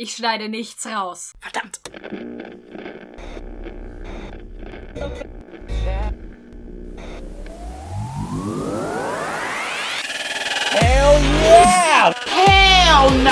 [0.00, 1.32] Ich schneide nichts raus.
[1.40, 1.80] Verdammt.
[10.70, 12.14] Hell yeah!
[12.26, 13.30] Hell no!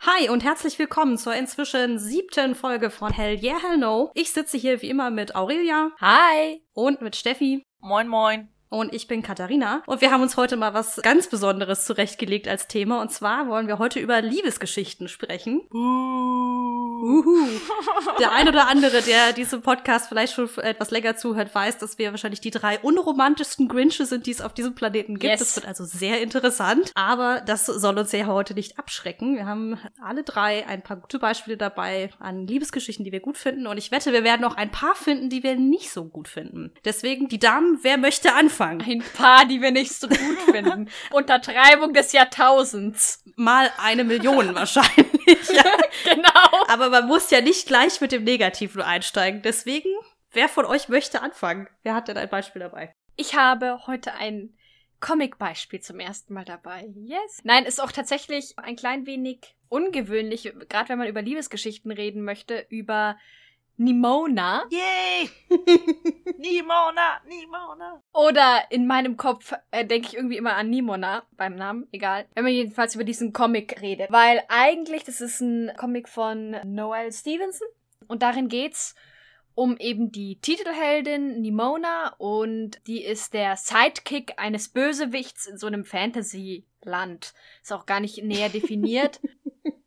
[0.00, 4.10] Hi und herzlich willkommen zur inzwischen siebten Folge von Hell Yeah, Hell No.
[4.14, 6.64] Ich sitze hier wie immer mit Aurelia Hi.
[6.72, 8.48] und mit Steffi Moin, moin.
[8.70, 9.82] Und ich bin Katharina.
[9.86, 13.02] Und wir haben uns heute mal was ganz Besonderes zurechtgelegt als Thema.
[13.02, 15.62] Und zwar wollen wir heute über Liebesgeschichten sprechen.
[15.72, 17.48] Uhu.
[18.20, 22.10] Der ein oder andere, der diesem Podcast vielleicht schon etwas länger zuhört, weiß, dass wir
[22.10, 25.32] wahrscheinlich die drei unromantischsten Grinche sind, die es auf diesem Planeten gibt.
[25.32, 25.40] Yes.
[25.40, 26.92] Das wird also sehr interessant.
[26.94, 29.34] Aber das soll uns ja heute nicht abschrecken.
[29.34, 33.66] Wir haben alle drei ein paar gute Beispiele dabei an Liebesgeschichten, die wir gut finden.
[33.66, 36.72] Und ich wette, wir werden auch ein paar finden, die wir nicht so gut finden.
[36.84, 38.59] Deswegen, die Damen, wer möchte anfangen?
[38.60, 40.18] Ein paar, die wir nicht so gut
[40.50, 40.90] finden.
[41.10, 43.22] Untertreibung des Jahrtausends.
[43.36, 45.48] Mal eine Million wahrscheinlich.
[45.52, 45.64] ja.
[46.04, 46.64] Genau.
[46.68, 49.42] Aber man muss ja nicht gleich mit dem Negativen einsteigen.
[49.42, 49.88] Deswegen,
[50.32, 51.68] wer von euch möchte anfangen?
[51.82, 52.94] Wer hat denn ein Beispiel dabei?
[53.16, 54.54] Ich habe heute ein
[55.00, 56.88] Comic-Beispiel zum ersten Mal dabei.
[56.94, 57.40] Yes.
[57.42, 62.66] Nein, ist auch tatsächlich ein klein wenig ungewöhnlich, gerade wenn man über Liebesgeschichten reden möchte,
[62.68, 63.16] über
[63.80, 64.66] Nimona.
[64.68, 65.30] Yay!
[66.36, 68.02] Nimona, Nimona.
[68.12, 72.26] Oder in meinem Kopf äh, denke ich irgendwie immer an Nimona beim Namen, egal.
[72.34, 74.12] Wenn man jedenfalls über diesen Comic redet.
[74.12, 77.68] Weil eigentlich, das ist ein Comic von Noel Stevenson.
[78.06, 78.94] Und darin geht's
[79.54, 85.84] um eben die Titelheldin Nimona und die ist der Sidekick eines Bösewichts in so einem
[85.84, 87.32] Fantasy-Land.
[87.62, 89.20] Ist auch gar nicht näher definiert.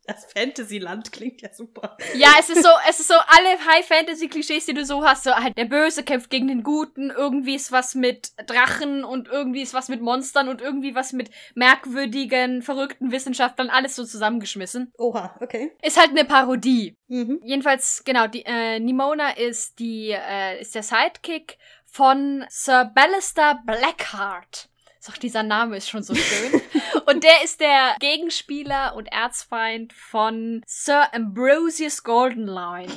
[0.05, 1.97] Das Fantasyland klingt ja super.
[2.15, 5.23] Ja, es ist so, es ist so alle High-Fantasy-Klischees, die du so hast.
[5.23, 9.61] So halt, der Böse kämpft gegen den Guten, irgendwie ist was mit Drachen und irgendwie
[9.61, 14.91] ist was mit Monstern und irgendwie was mit merkwürdigen, verrückten Wissenschaftlern, alles so zusammengeschmissen.
[14.97, 15.71] Oha, okay.
[15.81, 16.97] Ist halt eine Parodie.
[17.07, 17.39] Mhm.
[17.43, 24.69] Jedenfalls, genau, die, äh, Nimona ist die, äh, ist der Sidekick von Sir Ballister Blackheart.
[25.09, 26.61] Auch dieser Name ist schon so schön.
[27.05, 32.91] und der ist der Gegenspieler und Erzfeind von Sir Ambrosius Goldenline.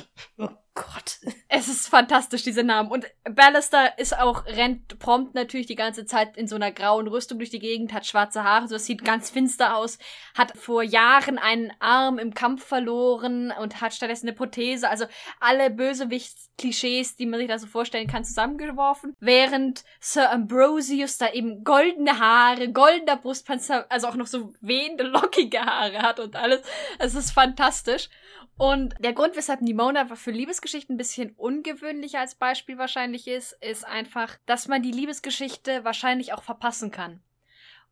[0.77, 1.19] Gott.
[1.49, 2.91] Es ist fantastisch, diese Namen.
[2.91, 7.39] Und Ballister ist auch, rennt prompt natürlich die ganze Zeit in so einer grauen Rüstung
[7.39, 9.97] durch die Gegend, hat schwarze Haare, so das sieht ganz finster aus,
[10.35, 14.89] hat vor Jahren einen Arm im Kampf verloren und hat stattdessen eine Prothese.
[14.89, 15.05] Also
[15.39, 19.15] alle Bösewichts-Klischees, die man sich da so vorstellen kann, zusammengeworfen.
[19.19, 25.61] Während Sir Ambrosius da eben goldene Haare, goldener Brustpanzer, also auch noch so wehende, lockige
[25.61, 26.61] Haare hat und alles.
[26.99, 28.09] Es ist fantastisch.
[28.57, 33.85] Und der Grund, weshalb Nimona für Liebesgeschichten ein bisschen ungewöhnlich als Beispiel wahrscheinlich ist, ist
[33.85, 37.21] einfach, dass man die Liebesgeschichte wahrscheinlich auch verpassen kann.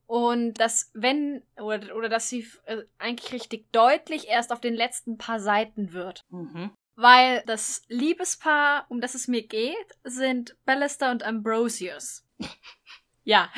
[0.08, 5.18] Und dass wenn, oder, oder dass sie äh, eigentlich richtig deutlich erst auf den letzten
[5.18, 6.24] paar Seiten wird.
[6.30, 6.72] Mhm.
[6.96, 12.24] Weil das Liebespaar, um das es mir geht, sind Ballister und Ambrosius.
[13.24, 13.52] ja.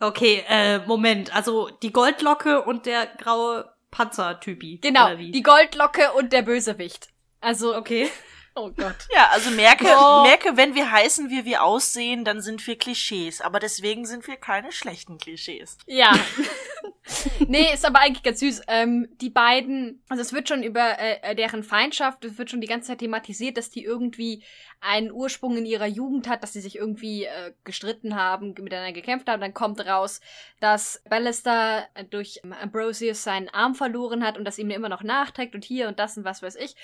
[0.00, 1.34] Okay, äh, Moment.
[1.34, 4.78] Also die Goldlocke und der graue Panzertypi.
[4.78, 7.08] Genau, die Goldlocke und der Bösewicht.
[7.40, 8.10] Also, Okay.
[8.54, 8.96] Oh Gott.
[9.14, 10.22] Ja, also merke, Oh.
[10.22, 13.40] merke, wenn wir heißen, wie wir aussehen, dann sind wir Klischees.
[13.40, 15.76] Aber deswegen sind wir keine schlechten Klischees.
[15.86, 16.12] Ja.
[17.48, 18.62] nee, ist aber eigentlich ganz süß.
[18.68, 22.66] Ähm, die beiden, also es wird schon über äh, deren Feindschaft, es wird schon die
[22.66, 24.42] ganze Zeit thematisiert, dass die irgendwie
[24.80, 29.28] einen Ursprung in ihrer Jugend hat, dass sie sich irgendwie äh, gestritten haben, miteinander gekämpft
[29.28, 29.40] haben.
[29.40, 30.20] Dann kommt raus,
[30.60, 35.54] dass Ballister äh, durch Ambrosius seinen Arm verloren hat und das ihm immer noch nachträgt
[35.54, 36.76] und hier und das und was weiß ich.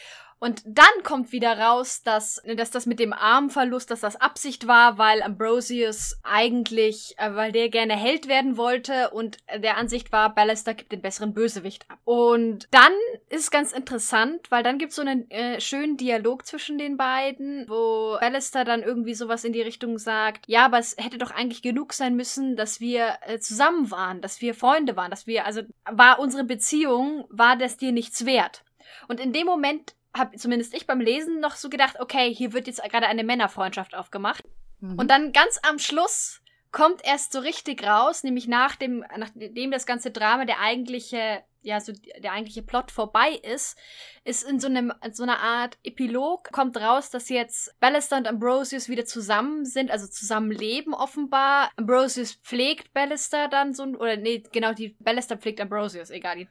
[0.42, 4.96] Und dann kommt wieder raus, dass, dass das mit dem Armverlust, dass das Absicht war,
[4.96, 10.72] weil Ambrosius eigentlich, äh, weil der gerne Held werden wollte und der Ansicht war, Ballister
[10.72, 11.98] gibt den besseren Bösewicht ab.
[12.04, 12.92] Und dann
[13.28, 16.96] ist es ganz interessant, weil dann gibt es so einen äh, schönen Dialog zwischen den
[16.96, 21.30] beiden, wo Ballister dann irgendwie sowas in die Richtung sagt, ja, aber es hätte doch
[21.30, 25.44] eigentlich genug sein müssen, dass wir äh, zusammen waren, dass wir Freunde waren, dass wir,
[25.44, 28.64] also war unsere Beziehung, war das dir nichts wert.
[29.08, 32.66] Und in dem Moment habe zumindest ich beim Lesen noch so gedacht, okay, hier wird
[32.66, 34.44] jetzt gerade eine Männerfreundschaft aufgemacht.
[34.80, 34.98] Mhm.
[34.98, 36.39] Und dann ganz am Schluss
[36.72, 41.80] kommt erst so richtig raus, nämlich nach dem, nachdem das ganze Drama, der eigentliche, ja,
[41.80, 43.76] so der eigentliche Plot vorbei ist,
[44.24, 48.28] ist in so einem in so einer Art Epilog kommt raus, dass jetzt Ballister und
[48.28, 51.70] Ambrosius wieder zusammen sind, also zusammenleben offenbar.
[51.76, 56.48] Ambrosius pflegt Ballister dann so oder nee, genau die Ballister pflegt Ambrosius, egal, die.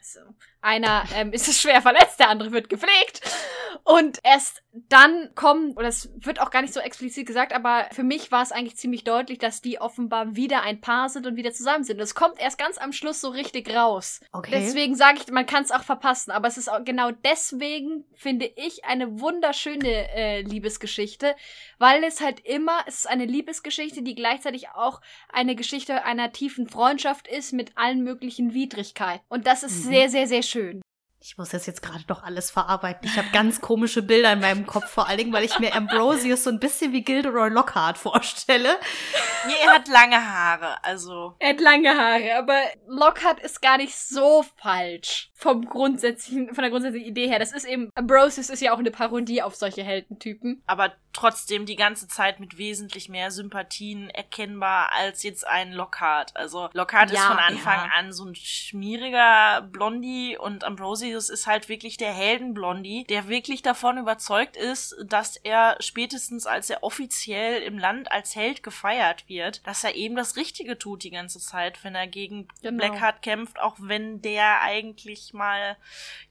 [0.62, 3.21] Einer ähm, ist schwer verletzt, der andere wird gepflegt.
[3.83, 8.04] Und erst dann kommen, oder es wird auch gar nicht so explizit gesagt, aber für
[8.04, 11.54] mich war es eigentlich ziemlich deutlich, dass die offenbar wieder ein Paar sind und wieder
[11.54, 12.00] zusammen sind.
[12.00, 14.19] Das kommt erst ganz am Schluss so richtig raus.
[14.31, 14.51] Okay.
[14.51, 16.31] Deswegen sage ich, man kann es auch verpassen.
[16.31, 17.58] Aber es ist auch genau deswegen,
[18.15, 21.35] finde ich, eine wunderschöne äh, Liebesgeschichte,
[21.77, 25.01] weil es halt immer, es ist eine Liebesgeschichte, die gleichzeitig auch
[25.31, 29.23] eine Geschichte einer tiefen Freundschaft ist mit allen möglichen Widrigkeiten.
[29.29, 29.89] Und das ist Mhm.
[29.89, 30.81] sehr, sehr, sehr schön.
[31.21, 33.06] Ich muss das jetzt gerade doch alles verarbeiten.
[33.06, 36.45] Ich habe ganz komische Bilder in meinem Kopf, vor allen Dingen, weil ich mir Ambrosius
[36.45, 38.69] so ein bisschen wie Gilderoy Lockhart vorstelle.
[39.45, 41.36] Nee, er hat lange Haare, also.
[41.39, 46.71] Er hat lange Haare, aber Lockhart ist gar nicht so falsch vom grundsätzlichen, von der
[46.71, 47.39] grundsätzlichen Idee her.
[47.39, 50.63] Das ist eben, Ambrosius ist ja auch eine Parodie auf solche Heldentypen.
[50.68, 56.35] aber trotzdem die ganze Zeit mit wesentlich mehr Sympathien erkennbar als jetzt ein Lockhart.
[56.35, 57.91] Also Lockhart ist Ja, von Anfang ja.
[57.97, 63.97] an so ein schmieriger Blondie und Ambrosius ist halt wirklich der Heldenblondie, der wirklich davon
[63.97, 69.83] überzeugt ist, dass er spätestens als er offiziell im Land als Held gefeiert wird, dass
[69.83, 72.77] er eben das Richtige tut die ganze Zeit, wenn er gegen Genau.
[72.77, 75.77] Blackheart kämpft, auch wenn der eigentlich mal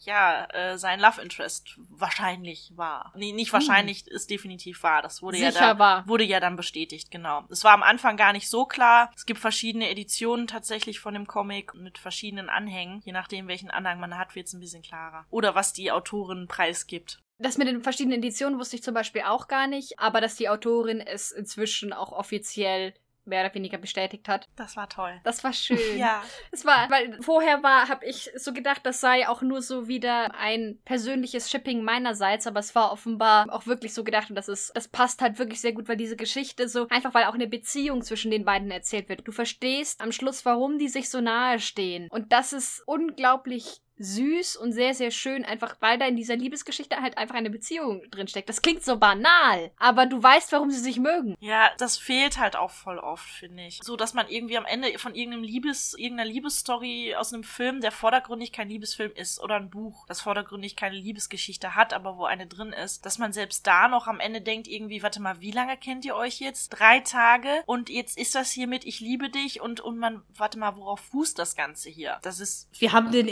[0.00, 3.12] ja äh, sein Love Interest wahrscheinlich war.
[3.16, 5.02] Nee, nicht wahrscheinlich, ist definitiv wahr.
[5.02, 5.50] Das wurde ja.
[5.50, 6.04] Sicher da, wahr.
[6.06, 7.44] wurde ja dann bestätigt, genau.
[7.50, 9.10] Es war am Anfang gar nicht so klar.
[9.16, 13.02] Es gibt verschiedene Editionen tatsächlich von dem Comic mit verschiedenen Anhängen.
[13.04, 15.26] Je nachdem, welchen Anhang man hat, wird es ein bisschen klarer.
[15.30, 17.20] Oder was die Autorin preisgibt.
[17.38, 20.48] Das mit den verschiedenen Editionen wusste ich zum Beispiel auch gar nicht, aber dass die
[20.48, 22.94] Autorin es inzwischen auch offiziell
[23.28, 24.46] mehr oder weniger bestätigt hat.
[24.56, 25.20] Das war toll.
[25.24, 25.78] Das war schön.
[25.98, 26.22] Ja.
[26.52, 30.34] Es war, weil vorher war, habe ich so gedacht, das sei auch nur so wieder
[30.38, 34.70] ein persönliches Shipping meinerseits, aber es war offenbar auch wirklich so gedacht und das ist,
[34.76, 38.02] das passt halt wirklich sehr gut, weil diese Geschichte so, einfach weil auch eine Beziehung
[38.02, 39.26] zwischen den beiden erzählt wird.
[39.26, 42.08] Du verstehst am Schluss, warum die sich so nahe stehen.
[42.10, 47.00] Und das ist unglaublich süß und sehr, sehr schön, einfach weil da in dieser Liebesgeschichte
[47.00, 48.48] halt einfach eine Beziehung drinsteckt.
[48.48, 51.36] Das klingt so banal, aber du weißt, warum sie sich mögen.
[51.40, 53.80] Ja, das fehlt halt auch voll oft, finde ich.
[53.82, 57.92] So, dass man irgendwie am Ende von irgendeinem Liebes, irgendeiner Liebesstory aus einem Film, der
[57.92, 62.46] vordergründig kein Liebesfilm ist, oder ein Buch, das vordergründig keine Liebesgeschichte hat, aber wo eine
[62.46, 65.76] drin ist, dass man selbst da noch am Ende denkt, irgendwie, warte mal, wie lange
[65.76, 66.70] kennt ihr euch jetzt?
[66.70, 70.58] Drei Tage und jetzt ist das hier mit Ich liebe dich und, und man, warte
[70.58, 72.18] mal, worauf fußt das Ganze hier?
[72.22, 73.28] Das ist Wir haben den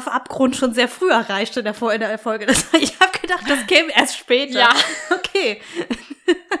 [0.00, 2.46] Insta-Love-Abgrund schon sehr früh erreicht in der, Vor- in der Folge.
[2.50, 4.58] Das, ich habe gedacht, das käme erst später.
[4.60, 4.70] Ja.
[5.10, 5.60] Okay.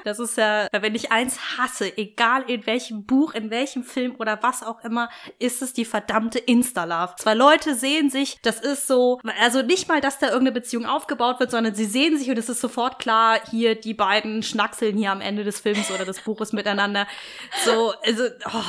[0.04, 4.42] Das ist ja, wenn ich eins hasse, egal in welchem Buch, in welchem Film oder
[4.42, 5.08] was auch immer,
[5.38, 7.14] ist es die verdammte Insta-Love.
[7.18, 11.40] Zwei Leute sehen sich, das ist so, also nicht mal, dass da irgendeine Beziehung aufgebaut
[11.40, 15.12] wird, sondern sie sehen sich und es ist sofort klar, hier die beiden schnackseln hier
[15.12, 17.06] am Ende des Films oder des Buches miteinander.
[17.64, 18.62] So, also, oh,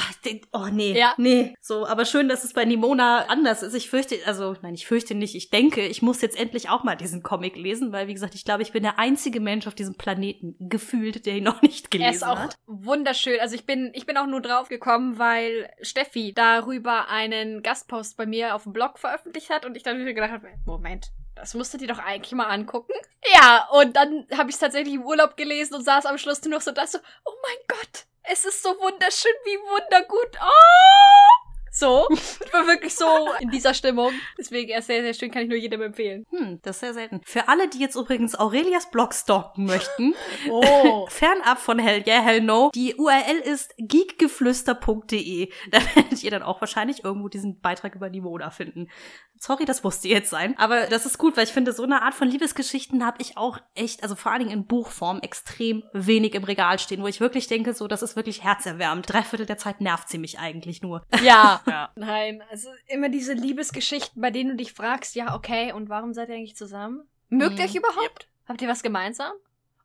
[0.53, 1.13] oh nee, Ja.
[1.17, 1.55] nee.
[1.61, 3.73] So, aber schön, dass es bei Nimona anders ist.
[3.73, 5.35] Ich fürchte, also, nein, ich fürchte nicht.
[5.35, 8.45] Ich denke, ich muss jetzt endlich auch mal diesen Comic lesen, weil, wie gesagt, ich
[8.45, 11.99] glaube, ich bin der einzige Mensch auf diesem Planeten gefühlt, der ihn noch nicht Er
[12.11, 12.55] ist gelesen auch hat.
[12.67, 13.39] wunderschön.
[13.39, 18.25] Also ich bin, ich bin auch nur drauf gekommen, weil Steffi darüber einen Gastpost bei
[18.25, 21.73] mir auf dem Blog veröffentlicht hat und ich dann wieder gedacht habe, Moment, das musst
[21.73, 22.93] du dir doch eigentlich mal angucken.
[23.33, 26.51] Ja, und dann habe ich es tatsächlich im Urlaub gelesen und saß am Schluss nur
[26.55, 30.37] noch so da so, oh mein Gott, es ist so wunderschön, wie wundergut.
[30.41, 31.40] Oh!
[31.73, 33.05] So, ich war wirklich so
[33.39, 34.11] in dieser Stimmung.
[34.37, 36.25] Deswegen er ist sehr, sehr schön, kann ich nur jedem empfehlen.
[36.29, 37.21] Hm, das ist sehr selten.
[37.23, 40.13] Für alle, die jetzt übrigens Aurelias Blog stalken möchten,
[40.49, 41.07] Oh.
[41.09, 45.49] fernab von Hell Yeah, Hell No, die URL ist geekgeflüster.de.
[45.71, 48.89] Da werdet ihr dann auch wahrscheinlich irgendwo diesen Beitrag über Nimona finden.
[49.37, 50.55] Sorry, das musste jetzt sein.
[50.59, 53.57] Aber das ist gut, weil ich finde, so eine Art von Liebesgeschichten habe ich auch
[53.73, 57.47] echt, also vor allen Dingen in Buchform, extrem wenig im Regal stehen, wo ich wirklich
[57.47, 59.11] denke, so, das ist wirklich herzerwärmend.
[59.11, 61.03] Drei Viertel der Zeit nervt sie mich eigentlich nur.
[61.23, 61.60] Ja.
[61.67, 61.91] Ja.
[61.95, 66.29] Nein, also immer diese Liebesgeschichten, bei denen du dich fragst, ja, okay, und warum seid
[66.29, 67.07] ihr eigentlich zusammen?
[67.29, 67.69] Mögt ihr Mhm.
[67.69, 68.27] euch überhaupt?
[68.47, 69.31] Habt ihr was gemeinsam?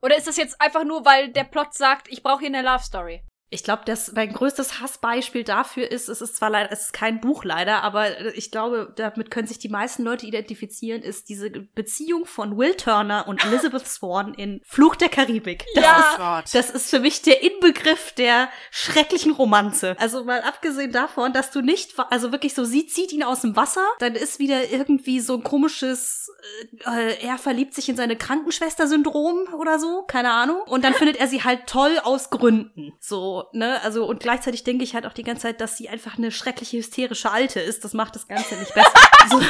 [0.02, 2.83] Oder ist das jetzt einfach nur, weil der Plot sagt, ich brauche hier eine Love
[2.83, 3.23] Story?
[3.48, 7.20] Ich glaube, das mein größtes Hassbeispiel dafür ist, es ist zwar leider, es ist kein
[7.20, 12.26] Buch leider, aber ich glaube, damit können sich die meisten Leute identifizieren, ist diese Beziehung
[12.26, 15.64] von Will Turner und Elizabeth Swan in Fluch der Karibik.
[15.74, 15.96] Das Ja.
[15.98, 16.44] ist Oh Gott.
[16.54, 19.94] das ist für mich der Inbegriff der schrecklichen Romanze.
[20.00, 23.54] Also mal abgesehen davon, dass du nicht, also wirklich so, sie zieht ihn aus dem
[23.54, 26.30] Wasser, dann ist wieder irgendwie so ein komisches,
[26.84, 30.60] äh, er verliebt sich in seine Krankenschwester-Syndrom oder so, keine Ahnung.
[30.62, 32.92] Und dann findet er sie halt toll aus Gründen.
[33.00, 36.18] So, ne, also und gleichzeitig denke ich halt auch die ganze Zeit, dass sie einfach
[36.18, 37.84] eine schreckliche, hysterische Alte ist.
[37.84, 38.92] Das macht das Ganze nicht besser.
[39.30, 39.40] so.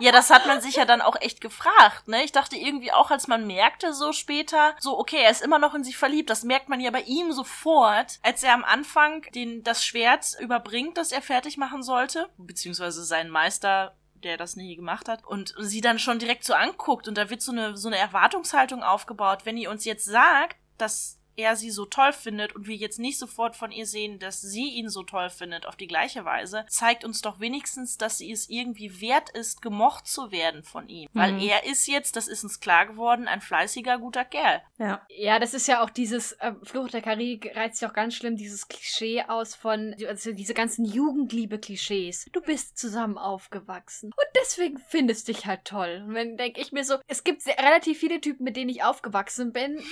[0.00, 2.22] Ja, das hat man sich ja dann auch echt gefragt, ne?
[2.22, 5.74] Ich dachte irgendwie auch, als man merkte so später, so, okay, er ist immer noch
[5.74, 6.30] in sich verliebt.
[6.30, 10.96] Das merkt man ja bei ihm sofort, als er am Anfang den, das Schwert überbringt,
[10.96, 15.80] das er fertig machen sollte, beziehungsweise seinen Meister der das nie gemacht hat und sie
[15.80, 19.56] dann schon direkt so anguckt und da wird so eine so eine Erwartungshaltung aufgebaut, wenn
[19.56, 23.56] ihr uns jetzt sagt, dass er sie so toll findet und wir jetzt nicht sofort
[23.56, 27.22] von ihr sehen, dass sie ihn so toll findet auf die gleiche Weise, zeigt uns
[27.22, 31.08] doch wenigstens, dass sie es irgendwie wert ist, gemocht zu werden von ihm.
[31.12, 31.18] Mhm.
[31.18, 34.62] Weil er ist jetzt, das ist uns klar geworden, ein fleißiger, guter Kerl.
[34.78, 35.06] Ja.
[35.08, 38.36] Ja, das ist ja auch dieses, äh, Flucht der Karibik reizt sich auch ganz schlimm,
[38.36, 42.26] dieses Klischee aus von, also diese ganzen Jugendliebe-Klischees.
[42.32, 46.04] Du bist zusammen aufgewachsen und deswegen findest dich halt toll.
[46.06, 48.82] Und wenn denke ich mir so, es gibt sehr, relativ viele Typen, mit denen ich
[48.82, 49.82] aufgewachsen bin.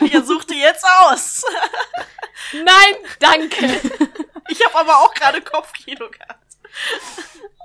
[0.12, 1.44] Ihr sucht dir jetzt aus.
[2.52, 3.80] Nein, danke.
[4.50, 6.56] Ich habe aber auch gerade Kopfkino gehabt.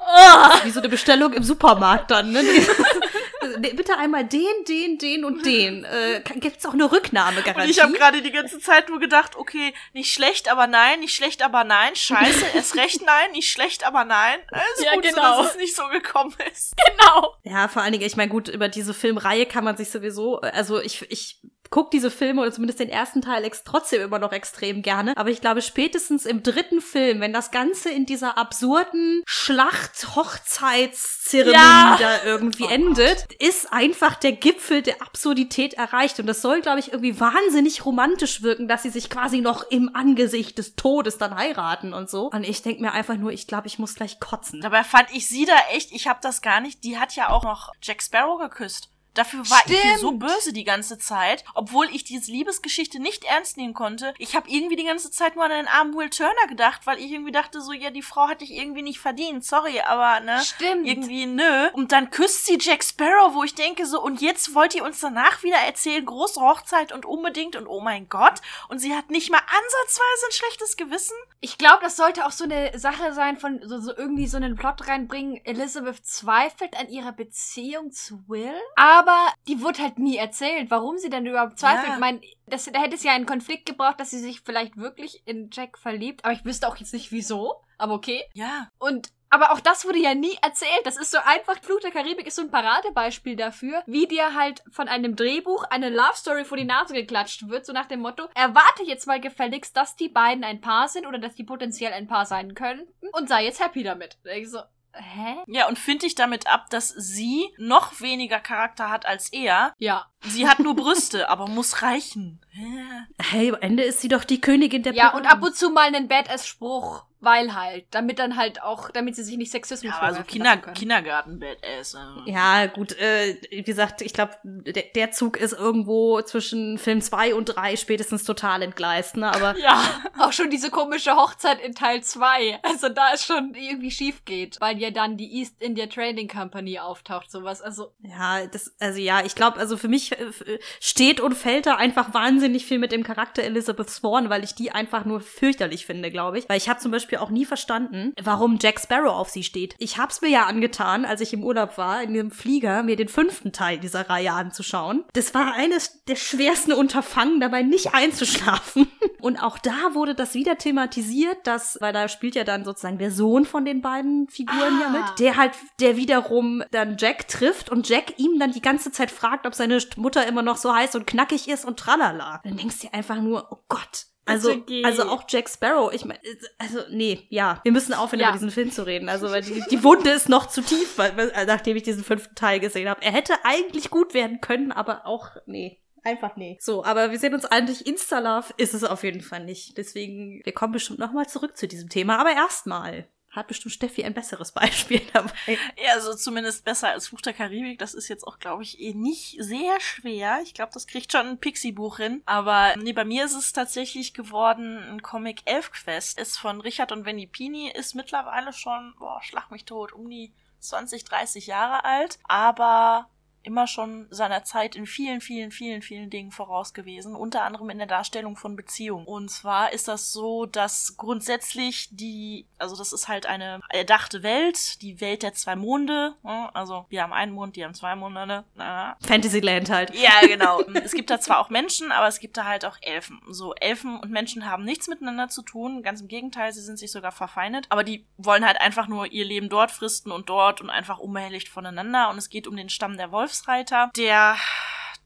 [0.06, 0.66] Oh.
[0.66, 2.44] Wie so eine Bestellung im Supermarkt dann, ne?
[3.60, 5.86] Bitte einmal den, den, den und den.
[5.86, 7.64] Äh, gibt's auch eine Rücknahmegarantie?
[7.64, 11.16] Und ich habe gerade die ganze Zeit nur gedacht, okay, nicht schlecht, aber nein, nicht
[11.16, 14.40] schlecht, aber nein, scheiße, erst recht nein, nicht schlecht, aber nein.
[14.76, 15.38] Ist ja, gut, genau.
[15.38, 16.74] so, dass es nicht so gekommen ist.
[16.86, 17.36] Genau.
[17.44, 20.82] Ja, vor allen Dingen, ich meine, gut, über diese Filmreihe kann man sich sowieso, also
[20.82, 21.40] ich, ich
[21.74, 25.18] gucke diese Filme oder zumindest den ersten Teil trotzdem immer noch extrem gerne.
[25.18, 31.98] Aber ich glaube, spätestens im dritten Film, wenn das Ganze in dieser absurden Schlacht-Hochzeitszeremonie ja.
[32.00, 36.20] da irgendwie oh endet, ist einfach der Gipfel der Absurdität erreicht.
[36.20, 39.96] Und das soll, glaube ich, irgendwie wahnsinnig romantisch wirken, dass sie sich quasi noch im
[39.96, 42.30] Angesicht des Todes dann heiraten und so.
[42.30, 44.62] Und ich denke mir einfach nur, ich glaube, ich muss gleich kotzen.
[44.62, 47.44] Dabei fand ich sie da echt, ich habe das gar nicht, die hat ja auch
[47.44, 48.93] noch Jack Sparrow geküsst.
[49.13, 49.77] Dafür war Stimmt.
[49.77, 54.13] ich hier so böse die ganze Zeit, obwohl ich diese Liebesgeschichte nicht ernst nehmen konnte.
[54.17, 57.12] Ich habe irgendwie die ganze Zeit nur an den armen Will Turner gedacht, weil ich
[57.12, 59.46] irgendwie dachte so, ja, die Frau hat dich irgendwie nicht verdient.
[59.46, 60.88] Sorry, aber ne, Stimmt.
[60.88, 61.70] irgendwie nö.
[61.74, 65.00] Und dann küsst sie Jack Sparrow, wo ich denke so, und jetzt wollt ihr uns
[65.00, 68.41] danach wieder erzählen, große Hochzeit und unbedingt und oh mein Gott.
[68.67, 71.15] Und sie hat nicht mal ansatzweise ein schlechtes Gewissen.
[71.39, 74.55] Ich glaube, das sollte auch so eine Sache sein von so, so irgendwie so einen
[74.55, 75.39] Plot reinbringen.
[75.46, 80.98] Elizabeth zweifelt an ihrer Beziehung zu Will, aber aber die wurde halt nie erzählt, warum
[80.98, 81.88] sie denn überhaupt zweifelt.
[81.88, 81.94] Ja.
[81.96, 85.22] Ich meine, das, da hätte es ja einen Konflikt gebraucht, dass sie sich vielleicht wirklich
[85.26, 86.24] in Jack verliebt.
[86.24, 87.62] Aber ich wüsste auch jetzt nicht wieso.
[87.78, 88.24] Aber okay.
[88.34, 88.70] Ja.
[88.80, 90.82] Und aber auch das wurde ja nie erzählt.
[90.84, 94.64] Das ist so einfach, Fluch der Karibik ist so ein Paradebeispiel dafür, wie dir halt
[94.70, 98.28] von einem Drehbuch eine Love Story vor die Nase geklatscht wird, so nach dem Motto,
[98.36, 102.06] erwarte jetzt mal gefälligst, dass die beiden ein Paar sind oder dass die potenziell ein
[102.06, 104.20] Paar sein könnten und sei jetzt happy damit.
[104.24, 104.60] Ich so,
[104.94, 105.38] Hä?
[105.48, 109.74] Ja, und finde ich damit ab, dass sie noch weniger Charakter hat als er.
[109.80, 110.06] Ja.
[110.22, 112.42] Sie hat nur Brüste, aber muss reichen.
[112.52, 112.84] Hä?
[113.20, 115.22] Hey, am Ende ist sie doch die Königin der Ja, Piraten.
[115.22, 117.06] und ab und zu mal einen Badass-Spruch.
[117.24, 121.39] Weil halt, damit dann halt auch, damit sie sich nicht Sexismus ja, also Kinder, Kindergarten
[121.39, 121.96] Badass.
[121.96, 122.22] Also.
[122.25, 127.34] Ja, gut, äh, wie gesagt, ich glaube, der, der, Zug ist irgendwo zwischen Film 2
[127.36, 129.34] und 3 spätestens total entgleist, ne?
[129.34, 129.82] Aber ja,
[130.20, 132.60] auch schon diese komische Hochzeit in Teil 2.
[132.63, 136.80] Also da ist schon irgendwie schief geht, weil ja dann die East India Trading Company
[136.80, 137.62] auftaucht, sowas.
[137.62, 141.75] Also ja, das also ja, ich glaube, also für mich äh, steht und fällt da
[141.75, 146.12] einfach wahnsinnig viel mit dem Charakter Elizabeth Swan, weil ich die einfach nur fürchterlich finde,
[146.12, 149.29] glaube ich, weil ich habe zum Beispiel Beispiel auch nie verstanden, warum Jack Sparrow auf
[149.29, 149.75] sie steht.
[149.77, 153.08] Ich hab's mir ja angetan, als ich im Urlaub war, in dem Flieger, mir den
[153.08, 155.03] fünften Teil dieser Reihe anzuschauen.
[155.13, 158.88] Das war eines der schwersten Unterfangen, dabei nicht einzuschlafen.
[159.22, 163.12] Und auch da wurde das wieder thematisiert, dass, weil da spielt ja dann sozusagen der
[163.12, 164.82] Sohn von den beiden Figuren ah.
[164.82, 168.91] ja mit, der halt, der wiederum dann Jack trifft und Jack ihm dann die ganze
[168.91, 172.41] Zeit fragt, ob seine Mutter immer noch so heiß und knackig ist und tralala.
[172.43, 176.20] Dann denkst du dir einfach nur, oh Gott, also, also auch Jack Sparrow, ich meine,
[176.58, 178.30] also nee, ja, wir müssen aufhören, ja.
[178.30, 179.10] über diesen Film zu reden.
[179.10, 182.60] Also, weil die, die Wunde ist noch zu tief, weil, nachdem ich diesen fünften Teil
[182.60, 183.01] gesehen habe.
[183.01, 185.80] Er hätte eigentlich gut werden können, aber auch, nee.
[186.06, 186.58] Einfach nee.
[186.60, 189.77] So, aber wir sehen uns eigentlich Insta-Love ist es auf jeden Fall nicht.
[189.77, 192.18] Deswegen, wir kommen bestimmt nochmal zurück zu diesem Thema.
[192.20, 195.58] Aber erstmal hat bestimmt Steffi ein besseres Beispiel dabei.
[195.84, 197.80] Ja, also zumindest besser als Fluch der Karibik.
[197.80, 200.40] Das ist jetzt auch, glaube ich, eh nicht sehr schwer.
[200.44, 202.22] Ich glaube, das kriegt schon ein Pixie-Buch hin.
[202.25, 206.20] Aber nee, bei mir ist es tatsächlich geworden ein Comic Elfquest.
[206.20, 210.32] Ist von Richard und Wendy Pini, ist mittlerweile schon, boah, schlag mich tot, um die
[210.60, 212.20] 20, 30 Jahre alt.
[212.24, 213.10] Aber
[213.44, 217.78] immer schon seiner Zeit in vielen, vielen, vielen, vielen Dingen voraus gewesen, unter anderem in
[217.78, 219.06] der Darstellung von Beziehungen.
[219.06, 224.82] Und zwar ist das so, dass grundsätzlich die, also das ist halt eine erdachte Welt,
[224.82, 226.50] die Welt der zwei Monde, ne?
[226.54, 228.96] also wir haben einen Mond, die haben zwei Monde, ne?
[229.06, 229.94] Fantasyland halt.
[229.94, 230.62] Ja, genau.
[230.84, 233.22] es gibt da zwar auch Menschen, aber es gibt da halt auch Elfen.
[233.30, 236.92] So, Elfen und Menschen haben nichts miteinander zu tun, ganz im Gegenteil, sie sind sich
[236.92, 240.70] sogar verfeindet, aber die wollen halt einfach nur ihr Leben dort fristen und dort und
[240.70, 244.38] einfach unbehelligt voneinander und es geht um den Stamm der Wolfsreiter, der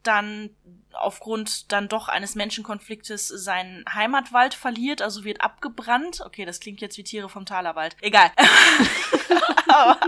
[0.04, 0.50] dann
[0.94, 6.22] aufgrund dann doch eines Menschenkonfliktes seinen Heimatwald verliert, also wird abgebrannt.
[6.26, 7.96] Okay, das klingt jetzt wie Tiere vom Talerwald.
[8.02, 8.32] Egal.
[9.68, 10.00] aber,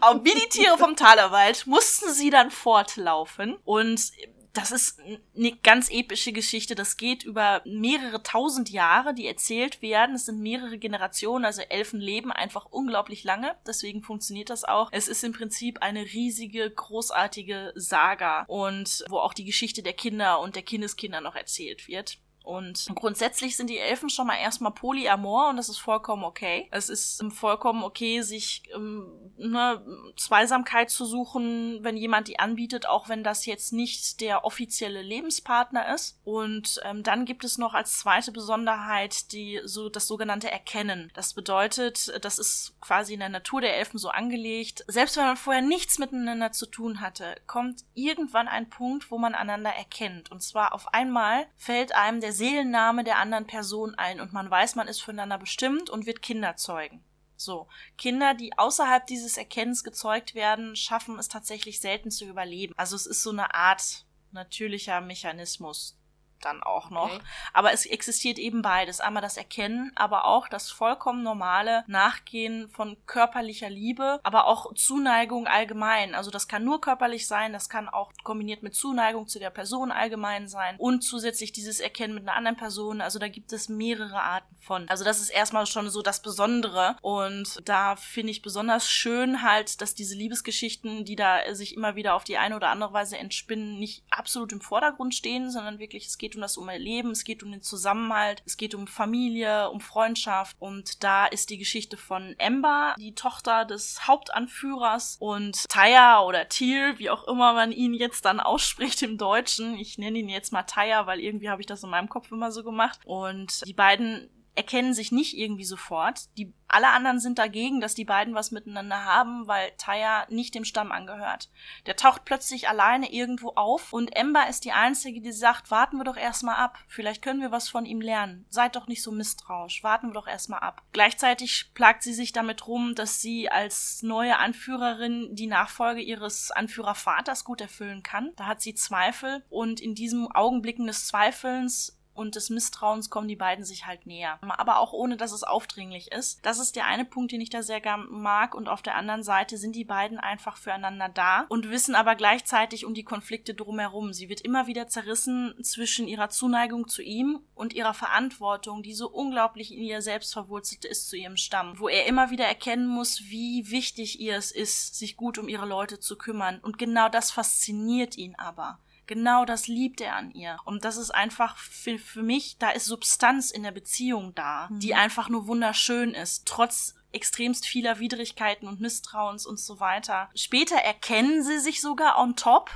[0.00, 4.10] aber wie die Tiere vom Talerwald mussten sie dann fortlaufen und
[4.54, 5.00] das ist
[5.36, 6.76] eine ganz epische Geschichte.
[6.76, 10.14] Das geht über mehrere tausend Jahre, die erzählt werden.
[10.14, 13.56] Es sind mehrere Generationen, also Elfen leben einfach unglaublich lange.
[13.66, 14.90] Deswegen funktioniert das auch.
[14.92, 20.38] Es ist im Prinzip eine riesige, großartige Saga und wo auch die Geschichte der Kinder
[20.40, 22.18] und der Kindeskinder noch erzählt wird.
[22.44, 26.68] Und grundsätzlich sind die Elfen schon mal erstmal polyamor und das ist vollkommen okay.
[26.70, 29.82] Es ist ähm, vollkommen okay, sich ähm, ne,
[30.18, 35.94] Zweisamkeit zu suchen, wenn jemand die anbietet, auch wenn das jetzt nicht der offizielle Lebenspartner
[35.94, 36.20] ist.
[36.22, 41.10] Und ähm, dann gibt es noch als zweite Besonderheit die so das sogenannte Erkennen.
[41.14, 44.84] Das bedeutet, das ist quasi in der Natur der Elfen so angelegt.
[44.86, 49.34] Selbst wenn man vorher nichts miteinander zu tun hatte, kommt irgendwann ein Punkt, wo man
[49.34, 50.30] einander erkennt.
[50.30, 54.74] Und zwar auf einmal fällt einem der Seelenname der anderen Person ein und man weiß,
[54.74, 57.02] man ist füreinander bestimmt und wird Kinder zeugen.
[57.36, 62.74] So, Kinder, die außerhalb dieses Erkennens gezeugt werden, schaffen es tatsächlich selten zu überleben.
[62.76, 65.98] Also es ist so eine Art natürlicher Mechanismus,
[66.40, 67.12] dann auch noch.
[67.12, 67.20] Okay.
[67.52, 69.00] Aber es existiert eben beides.
[69.00, 75.46] Einmal das Erkennen, aber auch das vollkommen normale Nachgehen von körperlicher Liebe, aber auch Zuneigung
[75.46, 76.14] allgemein.
[76.14, 79.92] Also das kann nur körperlich sein, das kann auch kombiniert mit Zuneigung zu der Person
[79.92, 83.00] allgemein sein und zusätzlich dieses Erkennen mit einer anderen Person.
[83.00, 84.88] Also da gibt es mehrere Arten von.
[84.88, 89.80] Also das ist erstmal schon so das Besondere und da finde ich besonders schön halt,
[89.80, 93.78] dass diese Liebesgeschichten, die da sich immer wieder auf die eine oder andere Weise entspinnen,
[93.78, 97.42] nicht absolut im Vordergrund stehen, sondern wirklich es geht geht um das Überleben, es geht
[97.42, 102.34] um den Zusammenhalt, es geht um Familie, um Freundschaft und da ist die Geschichte von
[102.38, 108.24] Ember, die Tochter des Hauptanführers und Taya oder Tyr, wie auch immer man ihn jetzt
[108.24, 109.74] dann ausspricht im Deutschen.
[109.76, 112.50] Ich nenne ihn jetzt mal Taya, weil irgendwie habe ich das in meinem Kopf immer
[112.50, 116.36] so gemacht und die beiden erkennen sich nicht irgendwie sofort.
[116.36, 120.64] Die alle anderen sind dagegen, dass die beiden was miteinander haben, weil Taya nicht dem
[120.64, 121.48] Stamm angehört.
[121.86, 126.04] Der taucht plötzlich alleine irgendwo auf und Ember ist die einzige, die sagt, warten wir
[126.04, 126.78] doch erstmal ab.
[126.88, 128.44] Vielleicht können wir was von ihm lernen.
[128.48, 129.84] Seid doch nicht so misstrauisch.
[129.84, 130.82] Warten wir doch erstmal ab.
[130.92, 137.44] Gleichzeitig plagt sie sich damit rum, dass sie als neue Anführerin die Nachfolge ihres Anführervaters
[137.44, 138.32] gut erfüllen kann.
[138.36, 143.36] Da hat sie Zweifel und in diesem Augenblicken des Zweifelns und des Misstrauens kommen die
[143.36, 144.38] beiden sich halt näher.
[144.42, 146.44] Aber auch ohne, dass es aufdringlich ist.
[146.44, 148.54] Das ist der eine Punkt, den ich da sehr gern mag.
[148.54, 152.86] Und auf der anderen Seite sind die beiden einfach füreinander da und wissen aber gleichzeitig
[152.86, 154.12] um die Konflikte drumherum.
[154.12, 159.08] Sie wird immer wieder zerrissen zwischen ihrer Zuneigung zu ihm und ihrer Verantwortung, die so
[159.08, 161.78] unglaublich in ihr selbst verwurzelt ist zu ihrem Stamm.
[161.78, 165.66] Wo er immer wieder erkennen muss, wie wichtig ihr es ist, sich gut um ihre
[165.66, 166.60] Leute zu kümmern.
[166.60, 168.78] Und genau das fasziniert ihn aber.
[169.06, 170.56] Genau das liebt er an ihr.
[170.64, 174.80] Und das ist einfach für, für mich, da ist Substanz in der Beziehung da, mhm.
[174.80, 180.28] die einfach nur wunderschön ist, trotz extremst vieler Widrigkeiten und Misstrauens und so weiter.
[180.34, 182.70] Später erkennen sie sich sogar on top.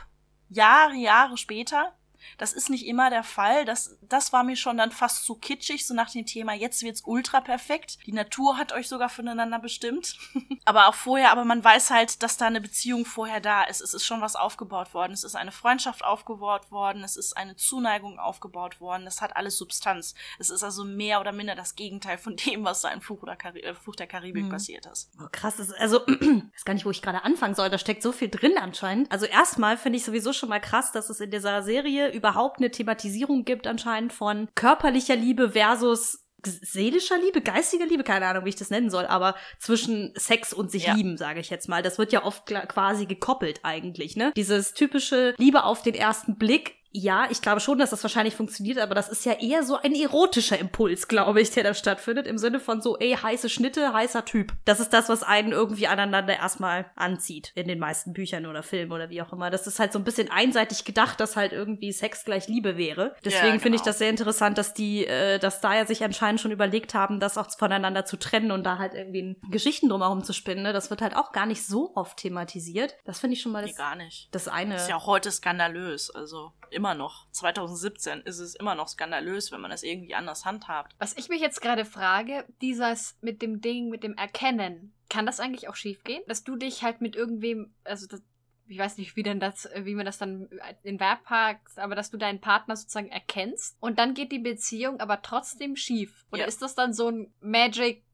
[0.48, 1.94] Jahre, Jahre später.
[2.36, 3.64] Das ist nicht immer der Fall.
[3.64, 7.02] Das, das war mir schon dann fast zu kitschig, so nach dem Thema, jetzt wird's
[7.04, 7.98] ultra perfekt.
[8.06, 10.16] Die Natur hat euch sogar füreinander bestimmt.
[10.64, 13.80] aber auch vorher, aber man weiß halt, dass da eine Beziehung vorher da ist.
[13.80, 15.12] Es ist schon was aufgebaut worden.
[15.12, 17.02] Es ist eine Freundschaft aufgebaut worden.
[17.04, 19.04] Es ist eine Zuneigung aufgebaut worden.
[19.04, 20.14] Das hat alles Substanz.
[20.38, 23.36] Es ist also mehr oder minder das Gegenteil von dem, was da in Fluch, oder
[23.36, 24.50] Kari äh, Fluch der Karibik mhm.
[24.50, 25.10] passiert ist.
[25.20, 25.56] Oh, krass.
[25.56, 27.70] Das ist, also, ich weiß gar nicht, wo ich gerade anfangen soll.
[27.70, 29.10] Da steckt so viel drin anscheinend.
[29.10, 32.70] Also erstmal finde ich sowieso schon mal krass, dass es in dieser Serie überhaupt eine
[32.70, 38.56] Thematisierung gibt anscheinend von körperlicher Liebe versus seelischer Liebe, geistiger Liebe, keine Ahnung, wie ich
[38.56, 40.94] das nennen soll, aber zwischen Sex und sich ja.
[40.94, 41.82] lieben, sage ich jetzt mal.
[41.82, 44.32] Das wird ja oft quasi gekoppelt eigentlich, ne?
[44.36, 48.78] Dieses typische Liebe auf den ersten Blick Ja, ich glaube schon, dass das wahrscheinlich funktioniert,
[48.78, 52.38] aber das ist ja eher so ein erotischer Impuls, glaube ich, der da stattfindet, im
[52.38, 54.52] Sinne von so, ey, heiße Schnitte, heißer Typ.
[54.64, 58.92] Das ist das, was einen irgendwie aneinander erstmal anzieht, in den meisten Büchern oder Filmen
[58.92, 59.50] oder wie auch immer.
[59.50, 63.14] Das ist halt so ein bisschen einseitig gedacht, dass halt irgendwie Sex gleich Liebe wäre.
[63.24, 63.90] Deswegen Ja, finde ich genau.
[63.90, 67.36] das sehr interessant, dass die, äh, dass da ja sich anscheinend schon überlegt haben, das
[67.36, 70.62] auch voneinander zu trennen und da halt irgendwie Geschichten drumherum zu spinnen.
[70.62, 70.72] Ne?
[70.72, 72.96] Das wird halt auch gar nicht so oft thematisiert.
[73.04, 74.28] Das finde ich schon mal Nee, das, gar nicht.
[74.34, 74.76] das eine.
[74.76, 76.10] Ist ja auch heute skandalös.
[76.10, 77.26] Also immer noch.
[77.32, 80.94] 2017 ist es immer noch skandalös, wenn man das irgendwie anders handhabt.
[81.00, 85.40] Was ich mich jetzt gerade frage, dieses mit dem Ding, mit dem Erkennen, kann das
[85.40, 86.22] eigentlich auch schiefgehen?
[86.28, 88.22] Dass du dich halt mit irgendwem, also das,
[88.68, 90.48] ich weiß nicht, wie denn das, wie man das dann
[90.84, 95.00] in Verb packt, aber dass du deinen Partner sozusagen erkennst und dann geht die Beziehung
[95.00, 96.26] aber trotzdem schief.
[96.30, 96.46] Oder Ja.
[96.46, 98.04] ist das dann so ein Magic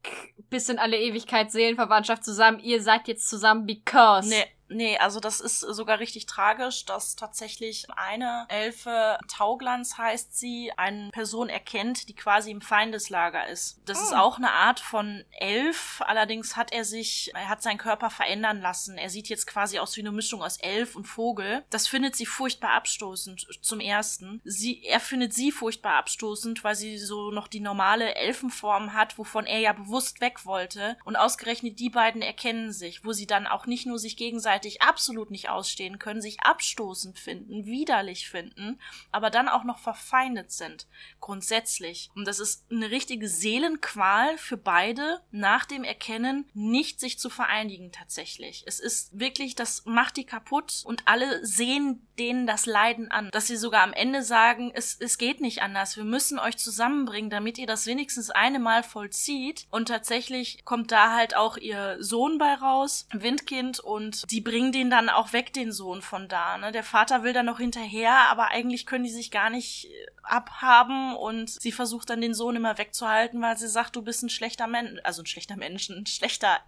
[0.49, 4.27] bis in alle Ewigkeit Seelenverwandtschaft zusammen, ihr seid jetzt zusammen because?
[4.29, 10.71] Nee, nee, also das ist sogar richtig tragisch, dass tatsächlich eine Elfe, Tauglanz heißt sie,
[10.77, 13.79] eine Person erkennt, die quasi im Feindeslager ist.
[13.85, 14.17] Das ist Oh.
[14.17, 18.97] auch eine Art von Elf, allerdings hat er sich, er hat seinen Körper verändern lassen.
[18.97, 21.63] Er sieht jetzt quasi aus wie eine Mischung aus Elf und Vogel.
[21.69, 24.41] Das findet sie furchtbar abstoßend, zum ersten.
[24.43, 29.45] Sie, er findet sie furchtbar abstoßend, weil sie so noch die normale Elfenform hat, wovon
[29.45, 30.97] er ja bewusst weg wollte.
[31.03, 35.31] Und ausgerechnet die beiden erkennen sich, wo sie dann auch nicht nur sich gegenseitig absolut
[35.31, 38.79] nicht ausstehen können, sich abstoßend finden, widerlich finden,
[39.11, 40.87] aber dann auch noch verfeindet sind.
[41.19, 42.09] Grundsätzlich.
[42.15, 47.91] Und das ist eine richtige Seelenqual für beide, nach dem Erkennen nicht sich zu vereinigen
[47.91, 48.63] tatsächlich.
[48.65, 53.29] Es ist wirklich, das macht die kaputt und alle sehen denen das Leiden an.
[53.31, 55.97] Dass sie sogar am Ende sagen, es, es geht nicht anders.
[55.97, 59.67] Wir müssen euch zusammenbringen, damit ihr das wenigstens eine Mal vollzieht.
[59.69, 64.89] Und tatsächlich kommt da halt auch ihr Sohn bei raus, Windkind, und die bringen den
[64.89, 66.57] dann auch weg, den Sohn von da.
[66.57, 66.71] Ne?
[66.71, 71.17] Der Vater will dann noch hinterher, aber eigentlich können die sich gar nicht äh, abhaben
[71.17, 74.67] und sie versucht dann den Sohn immer wegzuhalten, weil sie sagt, du bist ein schlechter
[74.67, 76.59] Mensch, also ein schlechter Mensch, ein schlechter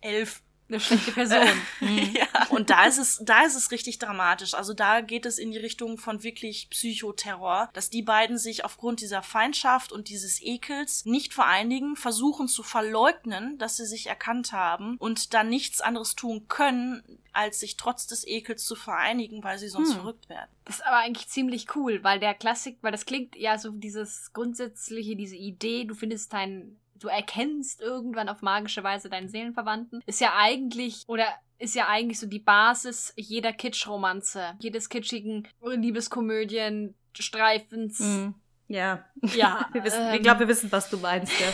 [0.00, 0.42] Elf.
[0.68, 1.46] Eine schlechte Person.
[1.80, 2.26] Ja.
[2.50, 4.54] Und da ist es, da ist es richtig dramatisch.
[4.54, 9.00] Also da geht es in die Richtung von wirklich Psychoterror, dass die beiden sich aufgrund
[9.00, 14.96] dieser Feindschaft und dieses Ekels nicht vereinigen, versuchen zu verleugnen, dass sie sich erkannt haben
[14.98, 17.02] und dann nichts anderes tun können,
[17.32, 19.96] als sich trotz des Ekels zu vereinigen, weil sie sonst Hm.
[19.96, 20.50] verrückt werden.
[20.64, 24.32] Das ist aber eigentlich ziemlich cool, weil der Klassik, weil das klingt ja so dieses
[24.32, 30.20] grundsätzliche, diese Idee, du findest deinen, du erkennst irgendwann auf magische Weise deinen Seelenverwandten, ist
[30.20, 31.26] ja eigentlich, oder
[31.58, 38.00] ist ja eigentlich so die Basis jeder Kitsch-Romanze, jedes kitschigen Liebeskomödien, Streifens.
[38.00, 38.34] Mhm.
[38.68, 39.04] Ja.
[39.34, 41.46] Ja, Wir wissen, ich ähm, glaube, wir wissen, was du meinst, ja.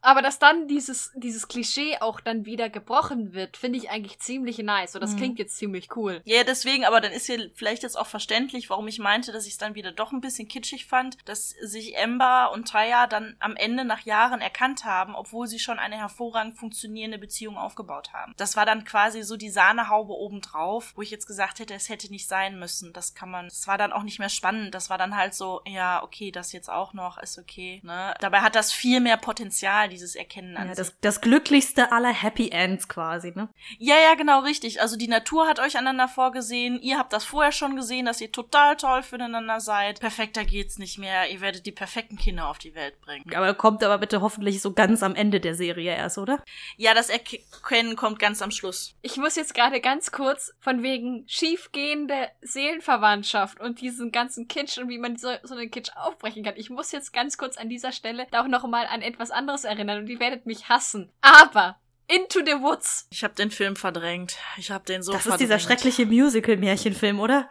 [0.00, 4.58] Aber dass dann dieses, dieses Klischee auch dann wieder gebrochen wird, finde ich eigentlich ziemlich
[4.58, 4.92] nice.
[4.92, 5.16] So, das Mhm.
[5.18, 6.20] klingt jetzt ziemlich cool.
[6.24, 9.52] Ja, deswegen, aber dann ist ja vielleicht jetzt auch verständlich, warum ich meinte, dass ich
[9.52, 13.56] es dann wieder doch ein bisschen kitschig fand, dass sich Ember und Taya dann am
[13.56, 18.34] Ende nach Jahren erkannt haben, obwohl sie schon eine hervorragend funktionierende Beziehung aufgebaut haben.
[18.36, 22.10] Das war dann quasi so die Sahnehaube obendrauf, wo ich jetzt gesagt hätte, es hätte
[22.10, 22.92] nicht sein müssen.
[22.92, 24.74] Das kann man, das war dann auch nicht mehr spannend.
[24.74, 27.80] Das war dann halt so, ja, okay, das jetzt auch noch, ist okay.
[27.84, 28.14] Ne?
[28.20, 30.86] Dabei hat das viel mehr Potenzial, dieses Erkennen an ja sich.
[30.86, 33.48] das, das glücklichste aller Happy Ends quasi, ne?
[33.78, 34.80] Ja, ja, genau, richtig.
[34.80, 36.80] Also die Natur hat euch einander vorgesehen.
[36.80, 40.00] Ihr habt das vorher schon gesehen, dass ihr total toll füreinander seid.
[40.00, 41.30] Perfekter geht's nicht mehr.
[41.30, 43.24] Ihr werdet die perfekten Kinder auf die Welt bringen.
[43.34, 46.42] Aber kommt aber bitte hoffentlich so ganz am Ende der Serie erst, oder?
[46.76, 48.94] Ja, das Erkennen kommt ganz am Schluss.
[49.02, 54.88] Ich muss jetzt gerade ganz kurz von wegen schiefgehende Seelenverwandtschaft und diesen ganzen Kitsch und
[54.88, 56.54] wie man so, so einen Kitsch aufbrechen kann.
[56.56, 59.75] Ich muss jetzt ganz kurz an dieser Stelle auch noch mal an etwas anderes erinnern
[59.98, 61.12] und ihr werdet mich hassen.
[61.20, 63.08] Aber Into the Woods.
[63.10, 64.36] Ich habe den Film verdrängt.
[64.58, 65.40] Ich habe den so das ist verdrängt.
[65.40, 67.48] dieser schreckliche Musical-Märchenfilm, oder?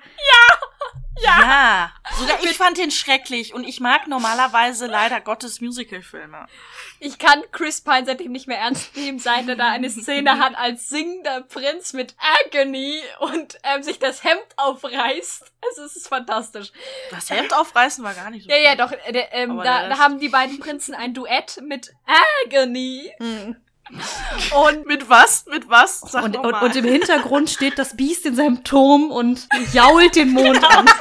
[1.24, 1.92] Ja.
[2.20, 6.46] Sogar ich fand den schrecklich und ich mag normalerweise leider Gottes Musicalfilme.
[7.00, 10.56] Ich kann Chris Pine seitdem nicht mehr ernst nehmen, seit er da eine Szene hat
[10.56, 15.52] als singender Prinz mit Agony und ähm, sich das Hemd aufreißt.
[15.70, 16.72] Also es ist fantastisch.
[17.12, 18.50] Das Hemd aufreißen war gar nicht so.
[18.50, 18.92] Ja, ja, doch.
[18.92, 21.94] äh, Der, ähm, da, da haben die beiden Prinzen ein Duett mit
[22.44, 23.10] Agony.
[24.66, 25.46] Und mit was?
[25.46, 26.00] Mit was?
[26.02, 30.32] Sag Und, und, und im Hintergrund steht das Biest in seinem Turm und jault den
[30.32, 30.90] Mond an.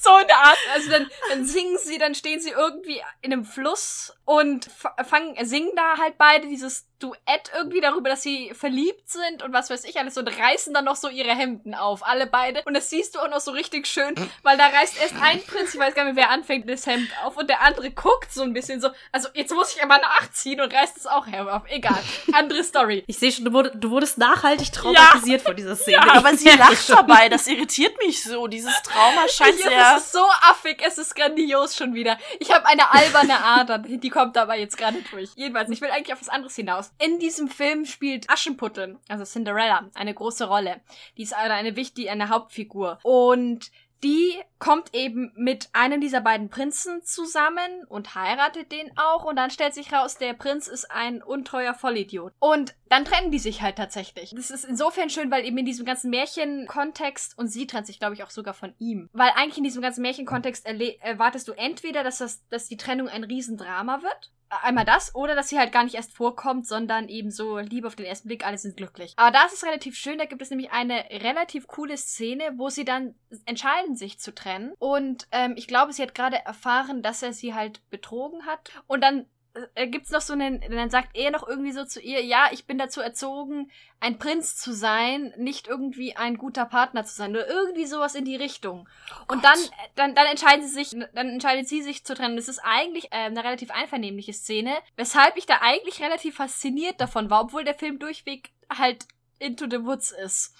[0.00, 0.58] So eine Art.
[0.74, 4.68] Also dann, dann singen sie, dann stehen sie irgendwie in einem Fluss und
[5.04, 9.70] fangen, singen da halt beide dieses Duett irgendwie darüber, dass sie verliebt sind und was
[9.70, 12.62] weiß ich alles und reißen dann noch so ihre Hemden auf, alle beide.
[12.64, 15.74] Und das siehst du auch noch so richtig schön, weil da reißt erst ein Prinz,
[15.74, 18.42] ich weiß gar nicht mehr, wer anfängt, das Hemd auf und der andere guckt so
[18.42, 21.62] ein bisschen so, also jetzt muss ich aber nachziehen und reißt es auch auf.
[21.68, 21.98] Egal.
[22.32, 23.04] Andere Story.
[23.06, 25.46] Ich sehe schon, du, wurde, du wurdest nachhaltig traumatisiert ja.
[25.46, 25.96] von dieser Szene.
[26.06, 27.28] Ja, aber sie lacht dabei.
[27.28, 28.46] Das irritiert mich so.
[28.46, 29.96] Dieses Trauma scheint Ich- sehr.
[29.96, 32.18] Es ist so affig, es ist grandios schon wieder.
[32.38, 35.30] Ich habe eine alberne Ader, die kommt aber jetzt gerade durch.
[35.36, 36.91] Jedenfalls, ich will eigentlich auf was anderes hinaus.
[36.98, 40.80] In diesem Film spielt Aschenputtel, also Cinderella, eine große Rolle.
[41.16, 42.98] Die ist eine, eine wichtige, eine Hauptfigur.
[43.02, 43.70] Und
[44.02, 49.50] die kommt eben mit einem dieser beiden Prinzen zusammen und heiratet den auch und dann
[49.50, 52.32] stellt sich raus, der Prinz ist ein untreuer Vollidiot.
[52.40, 54.32] Und dann trennen die sich halt tatsächlich.
[54.34, 58.14] Das ist insofern schön, weil eben in diesem ganzen Märchenkontext und sie trennt sich, glaube
[58.14, 59.08] ich, auch sogar von ihm.
[59.12, 60.66] Weil eigentlich in diesem ganzen Märchenkontext
[61.00, 64.32] erwartest du entweder, dass, das, dass die Trennung ein Riesendrama wird.
[64.62, 67.96] Einmal das, oder dass sie halt gar nicht erst vorkommt, sondern eben so Liebe auf
[67.96, 69.14] den ersten Blick, alle sind glücklich.
[69.16, 72.84] Aber da ist relativ schön, da gibt es nämlich eine relativ coole Szene, wo sie
[72.84, 73.14] dann
[73.46, 74.74] entscheiden, sich zu trennen.
[74.78, 78.70] Und ähm, ich glaube, sie hat gerade erfahren, dass er sie halt betrogen hat.
[78.86, 79.26] Und dann
[79.74, 82.66] äh, gibt's noch so einen, dann sagt er noch irgendwie so zu ihr, ja, ich
[82.66, 87.46] bin dazu erzogen, ein Prinz zu sein, nicht irgendwie ein guter Partner zu sein, nur
[87.46, 88.88] irgendwie sowas in die Richtung.
[89.28, 89.58] und dann,
[89.94, 92.36] dann, dann entscheiden sie sich, dann entscheidet sie sich zu trennen.
[92.36, 97.30] Das ist eigentlich äh, eine relativ einvernehmliche Szene, weshalb ich da eigentlich relativ fasziniert davon
[97.30, 99.06] war, obwohl der Film durchweg halt
[99.42, 100.54] into the woods ist.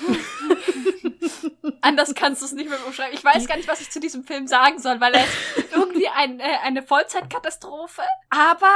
[1.80, 3.14] Anders kannst du es nicht mehr umschreiben.
[3.14, 5.32] Ich weiß gar nicht, was ich zu diesem Film sagen soll, weil er ist
[5.72, 8.72] irgendwie ein, äh, eine Vollzeitkatastrophe, aber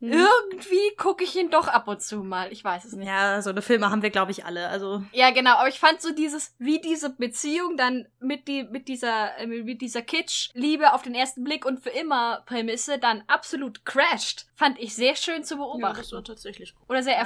[0.00, 0.10] Hm.
[0.12, 2.52] irgendwie gucke ich ihn doch ab und zu mal.
[2.52, 3.06] Ich weiß es nicht.
[3.06, 4.68] Ja, so eine Filme haben wir, glaube ich, alle.
[4.68, 8.88] Also, Ja, genau, aber ich fand so dieses, wie diese Beziehung dann mit, die, mit
[8.88, 13.22] dieser, äh, mit dieser Kitsch, Liebe auf den ersten Blick und für immer Prämisse dann
[13.28, 15.96] absolut crasht, fand ich sehr schön zu Ja, beobachten.
[15.98, 16.90] das war tatsächlich gut.
[16.90, 17.24] Oder sehr Ja.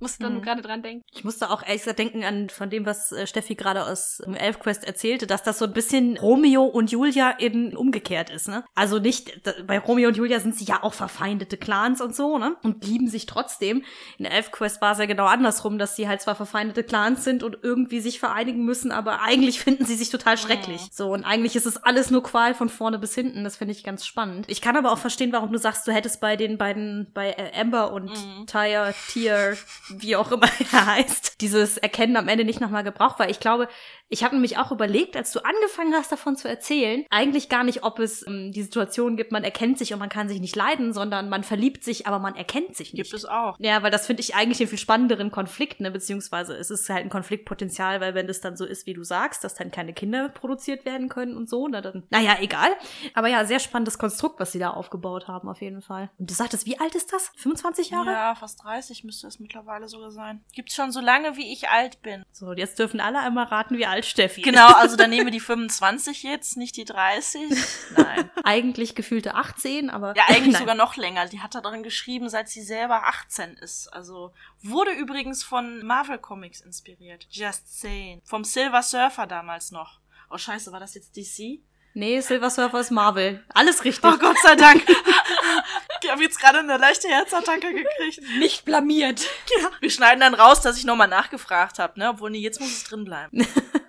[0.00, 0.42] Musste dann Mhm.
[0.42, 1.02] gerade dran denken.
[1.12, 4.34] ich musste auch ehrlich gesagt denken an von dem, was äh, Steffi gerade aus ähm,
[4.34, 8.64] Elfquest erzählte, dass das so ein bisschen Romeo und Julia in umgekehrt ist, ne?
[8.74, 12.56] Also nicht, bei Romeo und Julia sind sie ja auch verfeindete Clans und so, ne?
[12.62, 13.84] Und lieben sich trotzdem.
[14.18, 17.58] In Elfquest war es ja genau andersrum, dass sie halt zwar verfeindete Clans sind und
[17.62, 20.82] irgendwie sich vereinigen müssen, aber eigentlich finden sie sich total schrecklich.
[20.92, 23.44] So, und eigentlich ist es alles nur Qual von vorne bis hinten.
[23.44, 24.46] Das finde ich ganz spannend.
[24.48, 27.58] Ich kann aber auch verstehen, warum du sagst, du hättest bei den beiden, bei äh,
[27.60, 28.46] Amber und Mhm.
[28.46, 29.56] Tyre, Tier,
[29.88, 33.68] wie auch immer er heißt, dieses Erkennen am Ende nicht nochmal gebraucht, weil ich glaube,
[34.08, 37.82] ich habe nämlich auch überlegt, als du angefangen hast, davon zu erzählen, eigentlich gar nicht,
[37.82, 40.92] ob es ähm, die Situation gibt, man erkennt sich und man kann sich nicht leiden,
[40.92, 43.02] sondern man verliebt sich, aber man erkennt sich nicht.
[43.02, 43.56] Gibt es auch.
[43.58, 45.90] Ja, weil das finde ich eigentlich den viel spannenderen Konflikt, ne?
[45.90, 49.42] Beziehungsweise es ist halt ein Konfliktpotenzial, weil wenn das dann so ist, wie du sagst,
[49.42, 52.70] dass dann keine Kinder produziert werden können und so, na dann, naja, egal.
[53.14, 56.10] Aber ja, sehr spannendes Konstrukt, was sie da aufgebaut haben, auf jeden Fall.
[56.18, 57.32] Und du sagtest, wie alt ist das?
[57.36, 58.12] 25 Jahre?
[58.12, 60.44] Ja, fast 30 müsste es mittlerweile sogar sein.
[60.52, 62.22] Gibt's schon so lange, wie ich alt bin.
[62.30, 64.44] So, jetzt dürfen alle einmal raten, wie alt Steffi ist.
[64.44, 67.50] Genau, also dann nehmen wir die 25 jetzt, nicht die 30.
[67.96, 68.30] Nein.
[68.44, 70.14] Eigentlich gefühlte 18, aber.
[70.16, 70.60] Ja, eigentlich Nein.
[70.60, 71.26] sogar noch länger.
[71.26, 73.88] Die hat da drin geschrieben, seit sie selber 18 ist.
[73.88, 77.26] Also wurde übrigens von Marvel Comics inspiriert.
[77.30, 78.20] Just saying.
[78.24, 80.00] Vom Silver Surfer damals noch.
[80.30, 81.60] Oh scheiße, war das jetzt DC?
[81.96, 83.44] Nee, Silver Surfer ist Marvel.
[83.54, 84.10] Alles richtig.
[84.12, 84.84] Oh Gott sei Dank.
[86.02, 88.20] ich habe jetzt gerade eine leichte Herzattacke gekriegt.
[88.38, 89.24] Nicht blamiert.
[89.60, 89.70] Ja.
[89.80, 92.10] Wir schneiden dann raus, dass ich nochmal nachgefragt habe, ne?
[92.10, 93.46] Obwohl, nee, jetzt muss es drin bleiben.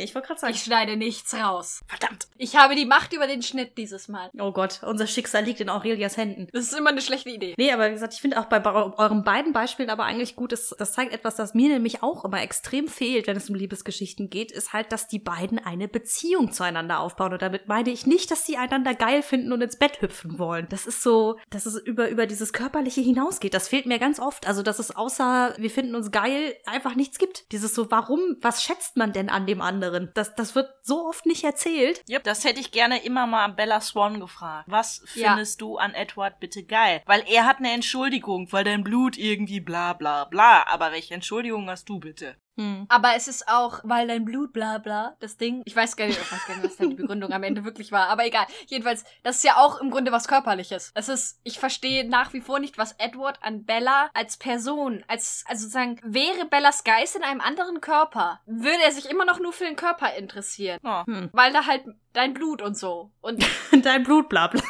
[0.00, 0.54] Ja, ich wollte gerade sagen.
[0.54, 1.80] Ich schneide nichts raus.
[1.86, 2.26] Verdammt.
[2.38, 4.30] Ich habe die Macht über den Schnitt dieses Mal.
[4.38, 6.48] oh Gott, unser Schicksal liegt in Aurelias Händen.
[6.52, 7.54] Das ist immer eine schlechte Idee.
[7.58, 10.52] Nee, aber wie gesagt, ich finde auch bei eu- euren beiden Beispielen aber eigentlich gut,
[10.52, 14.30] das, das zeigt etwas, das mir nämlich auch immer extrem fehlt, wenn es um Liebesgeschichten
[14.30, 17.32] geht, ist halt, dass die beiden eine Beziehung zueinander aufbauen.
[17.34, 20.66] Und damit meine ich nicht, dass sie einander geil finden und ins Bett hüpfen wollen.
[20.70, 23.52] Das ist so, dass es über, über dieses Körperliche hinausgeht.
[23.52, 24.46] Das fehlt mir ganz oft.
[24.46, 27.50] Also, dass es außer wir finden uns geil einfach nichts gibt.
[27.52, 29.89] Dieses so, warum, was schätzt man denn an dem anderen?
[30.14, 32.02] Das, das wird so oft nicht erzählt.
[32.08, 34.66] Yep, das hätte ich gerne immer mal Bella Swan gefragt.
[34.70, 35.30] Was Ja.
[35.30, 37.02] findest du an Edward bitte geil?
[37.06, 40.66] Weil er hat eine Entschuldigung, weil dein Blut irgendwie bla bla bla.
[40.68, 42.36] Aber welche Entschuldigung hast du bitte?
[42.56, 42.86] Hm.
[42.88, 45.62] Aber es ist auch, weil dein Blut, bla bla, das Ding.
[45.64, 47.92] Ich weiß gar nicht, ich weiß gar nicht was da die Begründung am Ende wirklich
[47.92, 48.08] war.
[48.08, 48.46] Aber egal.
[48.66, 50.90] Jedenfalls, das ist ja auch im Grunde was Körperliches.
[50.94, 55.44] Es ist, ich verstehe nach wie vor nicht, was Edward an Bella als Person, als,
[55.46, 59.52] also sozusagen, wäre Bellas Geist in einem anderen Körper, würde er sich immer noch nur
[59.52, 60.78] für den Körper interessieren.
[60.84, 61.04] Oh.
[61.06, 61.30] Hm.
[61.32, 63.10] Weil da halt dein Blut und so.
[63.20, 63.44] Und
[63.82, 64.62] Dein Blut, bla bla.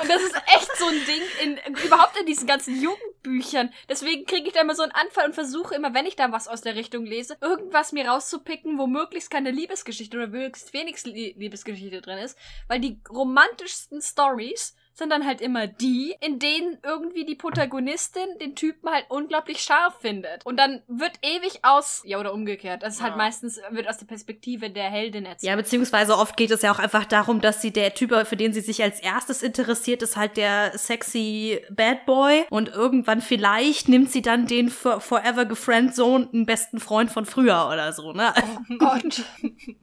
[0.00, 1.22] Und das ist echt so ein Ding
[1.66, 3.72] in überhaupt in diesen ganzen Jugendbüchern.
[3.88, 6.48] Deswegen kriege ich da immer so einen Anfall und versuche immer, wenn ich da was
[6.48, 11.34] aus der Richtung lese, irgendwas mir rauszupicken, wo möglichst keine Liebesgeschichte oder möglichst wenig Lie-
[11.36, 17.24] Liebesgeschichte drin ist, weil die romantischsten Stories sind dann halt immer die, in denen irgendwie
[17.24, 20.46] die Protagonistin den Typen halt unglaublich scharf findet.
[20.46, 23.16] Und dann wird ewig aus, ja oder umgekehrt, das ist halt Ja.
[23.16, 25.50] meistens, wird aus der Perspektive der Heldin erzählt.
[25.50, 28.52] Ja, beziehungsweise oft geht es ja auch einfach darum, dass sie der Typ, für den
[28.52, 34.10] sie sich als erstes interessiert, ist halt der sexy Bad Boy und irgendwann vielleicht nimmt
[34.12, 38.34] sie dann den for forever gefriendzoneden besten Freund von früher oder so, ne?
[38.70, 39.22] Oh Gott.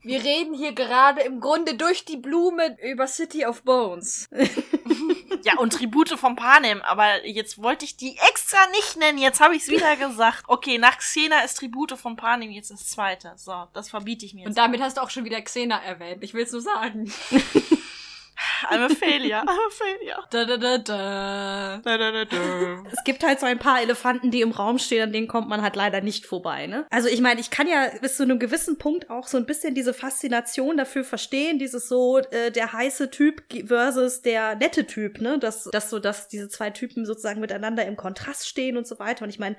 [0.02, 4.28] Wir reden hier gerade im Grunde durch die Blume über City of Bones.
[5.44, 9.54] Ja, und Tribute von Panem, aber jetzt wollte ich die extra nicht nennen, jetzt habe
[9.54, 10.44] ich es wieder gesagt.
[10.46, 13.32] Okay, nach Xena ist Tribute von Panem jetzt das zweite.
[13.36, 14.48] So, das verbiete ich mir jetzt.
[14.48, 16.22] Und damit hast du auch schon wieder Xena erwähnt.
[16.22, 17.12] Ich will's nur sagen.
[18.70, 20.18] I'm a failure, I'm a failure.
[20.30, 21.80] Da, da, da, da.
[21.84, 22.82] Da, da, da, da.
[22.92, 25.62] Es gibt halt so ein paar Elefanten, die im Raum stehen, an denen kommt man
[25.62, 26.86] halt leider nicht vorbei, ne?
[26.90, 29.74] Also ich meine, ich kann ja bis zu einem gewissen Punkt auch so ein bisschen
[29.74, 35.38] diese Faszination dafür verstehen, dieses so äh, der heiße Typ versus der nette Typ, ne?
[35.38, 39.24] Dass, dass so, dass diese zwei Typen sozusagen miteinander im Kontrast stehen und so weiter.
[39.24, 39.56] Und ich meine,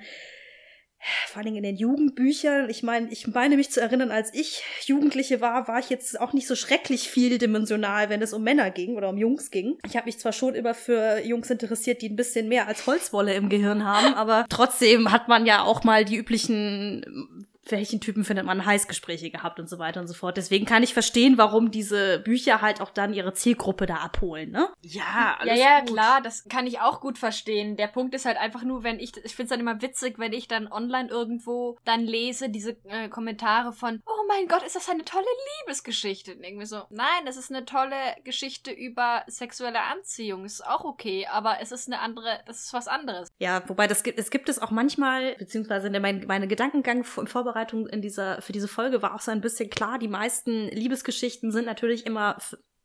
[1.28, 2.68] vor Dingen in den Jugendbüchern.
[2.68, 6.32] Ich meine, ich meine mich zu erinnern, als ich Jugendliche war, war ich jetzt auch
[6.32, 9.78] nicht so schrecklich vieldimensional, wenn es um Männer ging oder um Jungs ging.
[9.86, 13.34] Ich habe mich zwar schon immer für Jungs interessiert, die ein bisschen mehr als Holzwolle
[13.34, 18.46] im Gehirn haben, aber trotzdem hat man ja auch mal die üblichen welchen Typen findet
[18.46, 20.36] man Heißgespräche gehabt und so weiter und so fort.
[20.36, 24.68] Deswegen kann ich verstehen, warum diese Bücher halt auch dann ihre Zielgruppe da abholen, ne?
[24.82, 25.88] Ja, Ja, alles ja, gut.
[25.90, 27.76] klar, das kann ich auch gut verstehen.
[27.76, 30.48] Der Punkt ist halt einfach nur, wenn ich, ich find's dann immer witzig, wenn ich
[30.48, 35.04] dann online irgendwo dann lese, diese äh, Kommentare von, oh mein Gott, ist das eine
[35.04, 35.24] tolle
[35.60, 36.34] Liebesgeschichte?
[36.34, 37.94] Und irgendwie so, nein, das ist eine tolle
[38.24, 40.44] Geschichte über sexuelle Anziehung.
[40.44, 43.28] Ist auch okay, aber es ist eine andere, das ist was anderes.
[43.38, 46.98] Ja, wobei das gibt, es gibt es auch manchmal, beziehungsweise in der, mein, meine Gedankengang
[46.98, 47.49] in Vorbereitung
[47.86, 51.66] in dieser, für diese Folge war auch so ein bisschen klar, die meisten Liebesgeschichten sind
[51.66, 52.38] natürlich immer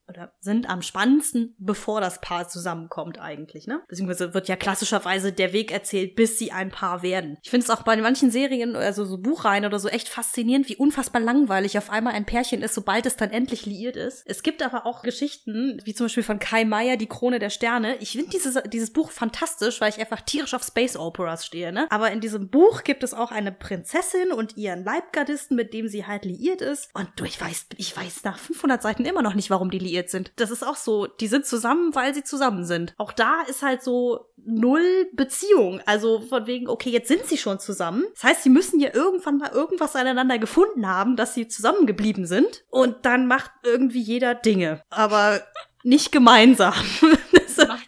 [0.07, 3.81] oder sind am spannendsten, bevor das Paar zusammenkommt eigentlich, ne?
[3.87, 7.37] Beziehungsweise wird ja klassischerweise der Weg erzählt, bis sie ein Paar werden.
[7.43, 10.75] Ich finde es auch bei manchen Serien, also so Buchreihen oder so, echt faszinierend, wie
[10.75, 14.23] unfassbar langweilig auf einmal ein Pärchen ist, sobald es dann endlich liiert ist.
[14.25, 17.97] Es gibt aber auch Geschichten, wie zum Beispiel von Kai Meier, Die Krone der Sterne.
[17.97, 21.87] Ich finde dieses, dieses Buch fantastisch, weil ich einfach tierisch auf Space Operas stehe, ne?
[21.89, 26.05] Aber in diesem Buch gibt es auch eine Prinzessin und ihren Leibgardisten, mit dem sie
[26.05, 26.89] halt liiert ist.
[26.93, 29.94] Und du, ich weiß, ich weiß nach 500 Seiten immer noch nicht, warum die liiert
[30.03, 30.31] sind.
[30.35, 32.93] Das ist auch so, die sind zusammen, weil sie zusammen sind.
[32.97, 35.81] Auch da ist halt so null Beziehung.
[35.85, 38.05] Also von wegen, okay, jetzt sind sie schon zusammen.
[38.13, 42.63] Das heißt, sie müssen ja irgendwann mal irgendwas aneinander gefunden haben, dass sie zusammengeblieben sind.
[42.69, 44.81] Und dann macht irgendwie jeder Dinge.
[44.89, 45.41] Aber
[45.83, 46.73] nicht gemeinsam.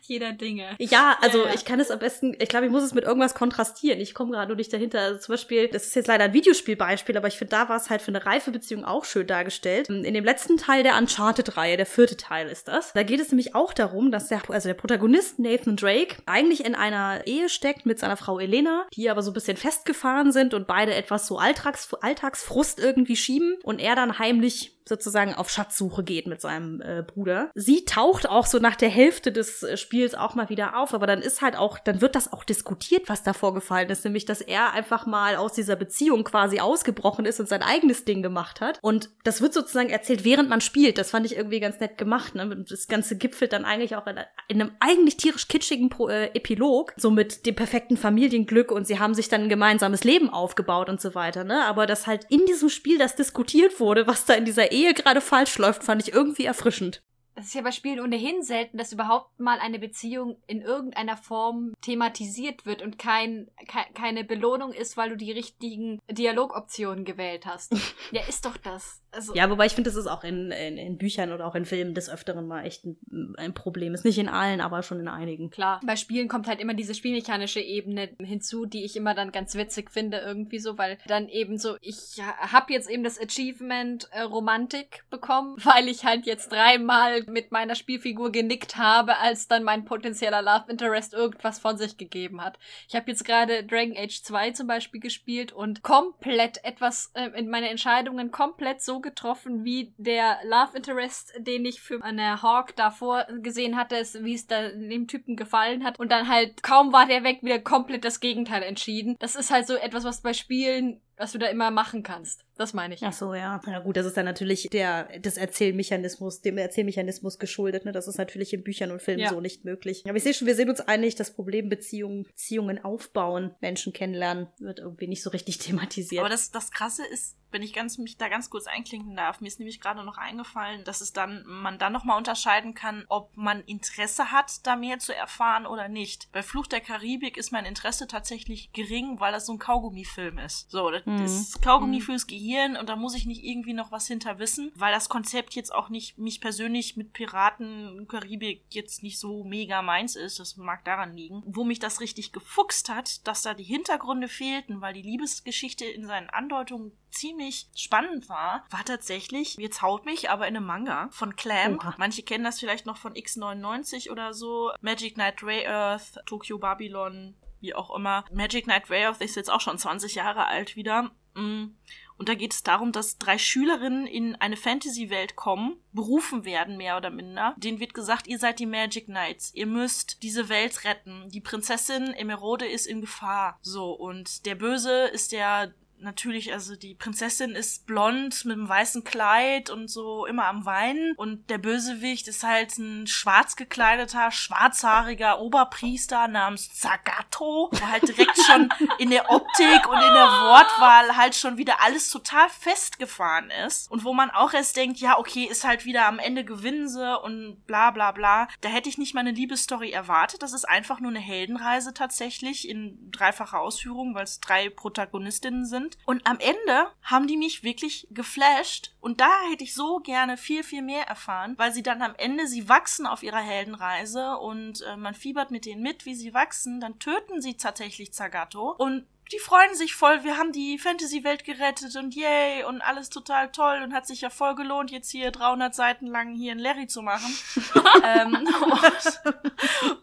[0.08, 0.76] Jeder Dinge.
[0.80, 1.54] Ja, also Ja, ja.
[1.54, 4.00] ich kann es am besten, ich glaube, ich muss es mit irgendwas kontrastieren.
[4.00, 5.00] Ich komme gerade nur nicht dahinter.
[5.02, 7.90] Also zum Beispiel, das ist jetzt leider ein Videospielbeispiel, aber ich finde, da war es
[7.90, 9.90] halt für eine reife Beziehung auch schön dargestellt.
[9.90, 13.56] In dem letzten Teil der Uncharted-Reihe, der vierte Teil ist das, da geht es nämlich
[13.56, 18.00] auch darum, dass der, also der Protagonist Nathan Drake eigentlich in einer Ehe steckt mit
[18.00, 21.94] seiner Frau Elena, die aber so ein bisschen festgefahren sind und beide etwas so Alltags,
[21.94, 27.52] Alltagsfrust irgendwie schieben und er dann heimlich sozusagen auf Schatzsuche geht mit seinem äh, Bruder.
[27.56, 31.08] Sie taucht auch so nach der Hälfte des äh, Spiels auch mal wieder auf, aber
[31.08, 34.42] dann ist halt auch, dann wird das auch diskutiert, was da vorgefallen ist, nämlich, dass
[34.42, 38.80] er einfach mal aus dieser Beziehung quasi ausgebrochen ist und sein eigenes Ding gemacht hat.
[38.82, 40.98] Und das wird sozusagen erzählt, während man spielt.
[40.98, 42.36] Das fand ich irgendwie ganz nett gemacht.
[42.36, 42.66] Ne?
[42.70, 46.94] Das Ganze gipfelt dann eigentlich auch in, in einem eigentlich tierisch kitschigen Pro, äh, Epilog,
[46.98, 51.02] so mit dem perfekten Familienglück und sie haben sich dann ein gemeinsames Leben aufgebaut und
[51.02, 51.44] so weiter.
[51.44, 51.66] Ne?
[51.66, 55.22] Aber dass halt in diesem Spiel das diskutiert wurde, was da in dieser Ehe gerade
[55.22, 57.02] falsch läuft, fand ich irgendwie erfrischend.
[57.34, 61.74] Es ist ja bei Spielen ohnehin selten, dass überhaupt mal eine Beziehung in irgendeiner Form
[61.82, 67.74] thematisiert wird und kein, ke keine Belohnung ist, weil du die richtigen Dialogoptionen gewählt hast.
[68.12, 69.02] ja, ist doch das.
[69.18, 71.66] Also, Ja, wobei ich finde, das ist auch in, in, in Büchern oder auch in
[71.66, 73.96] Filmen des Öfteren mal echt ein, ein Problem.
[73.96, 75.50] Ist nicht in allen, aber schon in einigen.
[75.50, 79.56] Klar, bei Spielen kommt halt immer diese spielmechanische Ebene hinzu, die ich immer dann ganz
[79.56, 84.22] witzig finde, irgendwie so, weil dann eben so, ich habe jetzt eben das Achievement äh,
[84.22, 89.86] Romantik bekommen, weil ich halt jetzt dreimal mit meiner Spielfigur genickt habe, als dann mein
[89.86, 92.60] potenzieller Love Interest irgendwas von sich gegeben hat.
[92.88, 97.50] Ich habe jetzt gerade Dragon Age 2 zum Beispiel gespielt und komplett etwas äh, in
[97.50, 103.26] meine Entscheidungen komplett so getroffen, wie der Love Interest, den ich für eine Hawk davor
[103.42, 105.98] gesehen hatte, wie es da dem Typen gefallen hat.
[105.98, 109.16] Und dann halt, kaum war der weg, wieder komplett das Gegenteil entschieden.
[109.20, 112.47] Das ist halt so etwas, was bei Spielen, was du da immer machen kannst.
[112.58, 113.04] Das meine ich.
[113.04, 113.62] Ach so, ja.
[113.68, 117.86] Ja gut, das ist dann natürlich der des Erzählmechanismus, dem Erzählmechanismus geschuldet.
[117.86, 117.92] Ne?
[117.92, 119.30] Das ist natürlich in Büchern und Filmen Ja.
[119.30, 120.04] so nicht möglich.
[120.06, 124.48] Aber ich sehe schon, wir sehen uns einig, das Problem Beziehungen, Beziehungen aufbauen, Menschen kennenlernen,
[124.60, 126.22] wird irgendwie nicht so richtig thematisiert.
[126.22, 129.48] Aber das, das Krasse ist, wenn ich ganz, mich da ganz kurz einklinken darf, mir
[129.48, 133.62] ist nämlich gerade noch eingefallen, dass es dann, man dann nochmal unterscheiden kann, ob man
[133.62, 136.30] Interesse hat, da mehr zu erfahren oder nicht.
[136.34, 140.70] Bei Fluch der Karibik ist mein Interesse tatsächlich gering, weil das so ein Kaugummifilm ist.
[140.70, 141.24] So, das Mhm.
[141.24, 142.47] ist Kaugummi fürs Gehirn
[142.78, 145.90] und da muss ich nicht irgendwie noch was hinter wissen, weil das Konzept jetzt auch
[145.90, 150.40] nicht, mich persönlich mit Piraten Karibik jetzt nicht so mega meins ist.
[150.40, 151.44] Das mag daran liegen.
[151.46, 156.06] Wo mich das richtig gefuchst hat, dass da die Hintergründe fehlten, weil die Liebesgeschichte in
[156.06, 161.36] seinen Andeutungen ziemlich spannend war, war tatsächlich, jetzt haut mich, aber in einem Manga von
[161.36, 161.84] Clamp.
[161.84, 161.96] Oha.
[161.98, 164.72] Manche kennen das vielleicht noch von X99 oder so.
[164.82, 168.26] Magic Knight Ray Earth, Tokyo Babylon, wie auch immer.
[168.32, 171.12] Magic Knight Ray Earth ist jetzt auch schon 20 Jahre alt wieder.
[171.36, 171.76] Mm.
[172.18, 176.98] Und da geht es darum, dass drei Schülerinnen in eine Fantasy-Welt kommen, berufen werden, mehr
[176.98, 177.56] oder minder.
[177.58, 179.54] Denen wird gesagt, ihr seid die Magic Knights.
[179.54, 181.30] Ihr müsst diese Welt retten.
[181.30, 183.60] Die Prinzessin Emerode ist in Gefahr.
[183.62, 189.04] So, und der Böse ist der natürlich, also die Prinzessin ist blond mit einem weißen
[189.04, 195.40] Kleid und so immer am Weinen und der Bösewicht ist halt ein schwarz gekleideter, schwarzhaariger
[195.40, 198.70] Oberpriester namens Zagato, wo halt direkt schon
[199.00, 204.04] in der Optik und in der Wortwahl halt schon wieder alles total festgefahren ist und
[204.04, 207.66] wo man auch erst denkt, ja, okay, ist halt wieder am Ende gewinnen sie und
[207.66, 208.48] bla bla bla.
[208.62, 210.42] Da hätte ich nicht mal eine Liebesstory erwartet.
[210.44, 215.87] Das ist einfach nur eine Heldenreise tatsächlich in dreifacher Ausführung, weil es drei Protagonistinnen sind.
[216.06, 218.94] Und am Ende haben die mich wirklich geflasht.
[219.00, 222.48] Und da hätte ich so gerne viel, viel mehr erfahren, weil sie dann am Ende,
[222.48, 226.80] sie wachsen auf ihrer Heldenreise und äh, man fiebert mit denen mit, wie sie wachsen.
[226.80, 231.96] Dann töten sie tatsächlich Zagato und die freuen sich voll, wir haben die Fantasy-Welt gerettet
[231.96, 235.74] und yay und alles total toll und hat sich ja voll gelohnt, jetzt hier 300
[235.76, 237.36] Seiten lang hier ein Larry zu machen.
[238.04, 238.48] ähm,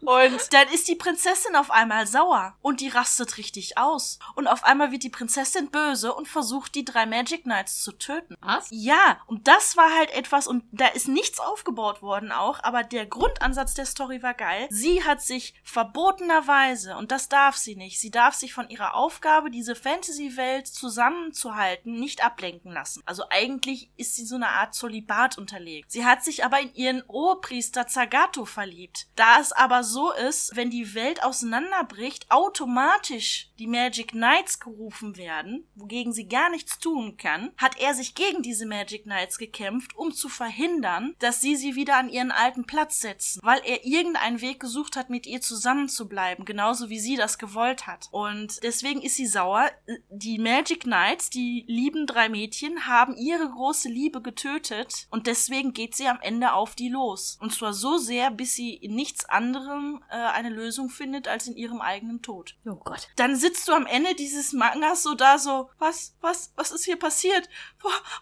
[0.01, 4.19] und, und dann ist die Prinzessin auf einmal sauer und die rastet richtig aus.
[4.35, 8.37] Und auf einmal wird die Prinzessin böse und versucht, die drei Magic Knights zu töten.
[8.41, 8.69] Was?
[8.71, 13.07] Ja, und das war halt etwas, und da ist nichts aufgebaut worden auch, aber der
[13.07, 14.67] Grundansatz der Story war geil.
[14.71, 19.14] Sie hat sich verbotenerweise, und das darf sie nicht, sie darf sich von ihrer Aufgabe,
[19.51, 23.03] diese Fantasy-Welt zusammenzuhalten, nicht ablenken lassen.
[23.07, 25.91] Also eigentlich ist sie so eine Art Zolibat unterlegt.
[25.91, 29.07] Sie hat sich aber in ihren Oberpriester Zagato verliebt.
[29.17, 35.67] Da es aber so ist, wenn die Welt auseinanderbricht, automatisch die Magic Knights gerufen werden,
[35.75, 40.13] wogegen sie gar nichts tun kann, hat er sich gegen diese Magic Knights gekämpft, um
[40.13, 44.61] zu verhindern, dass sie sie wieder an ihren alten Platz setzen, weil er irgendeinen Weg
[44.61, 48.09] gesucht hat, mit ihr zusammenzubleiben, genauso wie sie das gewollt hat.
[48.11, 49.71] Und deswegen ist sie sauer.
[50.09, 55.95] Die Magic Knights, die lieben drei Mädchen, haben ihre große Liebe getötet und deswegen geht
[55.95, 57.39] sie am Ende auf die los.
[57.41, 61.57] Und zwar so sehr, bis sie in nichts anderem äh, eine Lösung findet als in
[61.57, 63.09] ihrem eigenen Tod oh Gott.
[63.17, 66.99] dann sitzt du am Ende dieses Mangas so da so, was, was, was ist hier
[66.99, 67.47] passiert?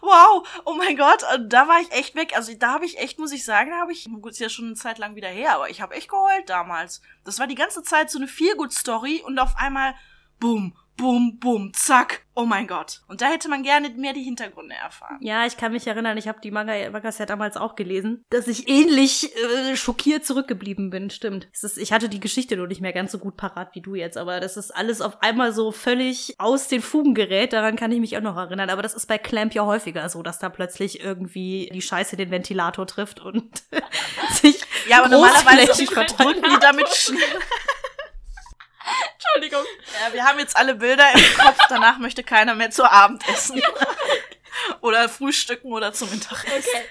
[0.01, 2.35] Wow, oh mein Gott, da war ich echt weg.
[2.35, 4.65] Also da habe ich echt, muss ich sagen, da habe ich, gut, ist ja schon
[4.65, 7.01] eine Zeit lang wieder her, aber ich habe echt geheult damals.
[7.23, 9.95] Das war die ganze Zeit so eine Feelgood-Story und auf einmal,
[10.41, 13.01] boom, boom, boom, zack, oh mein Gott.
[13.07, 15.17] Und da hätte man gerne mehr die Hintergründe erfahren.
[15.21, 18.47] Ja, ich kann mich erinnern, ich habe die Manga, Mangas ja damals auch gelesen, dass
[18.47, 21.47] ich ähnlich äh, schockiert zurückgeblieben bin, stimmt.
[21.51, 24.17] Ist, ich hatte die Geschichte nur nicht mehr ganz so gut parat wie du jetzt,
[24.17, 27.99] aber das ist alles auf einmal so völlig aus den Fugen gerät, daran kann ich
[27.99, 28.69] mich auch noch erinnern.
[28.69, 32.31] Aber das ist bei Clamp ja häufiger so, dass da plötzlich irgendwie die Scheiße den
[32.31, 33.63] Ventilator trifft und
[34.31, 36.37] sich Ja, aber normalerweise großflächig verteilt.
[36.37, 37.19] drücken die damit schnell.
[39.23, 39.65] Entschuldigung.
[40.01, 43.61] Ja, wir haben jetzt alle Bilder im Kopf, danach möchte keiner mehr zu Abend essen.
[44.81, 46.81] oder frühstücken oder zum Mittagessen.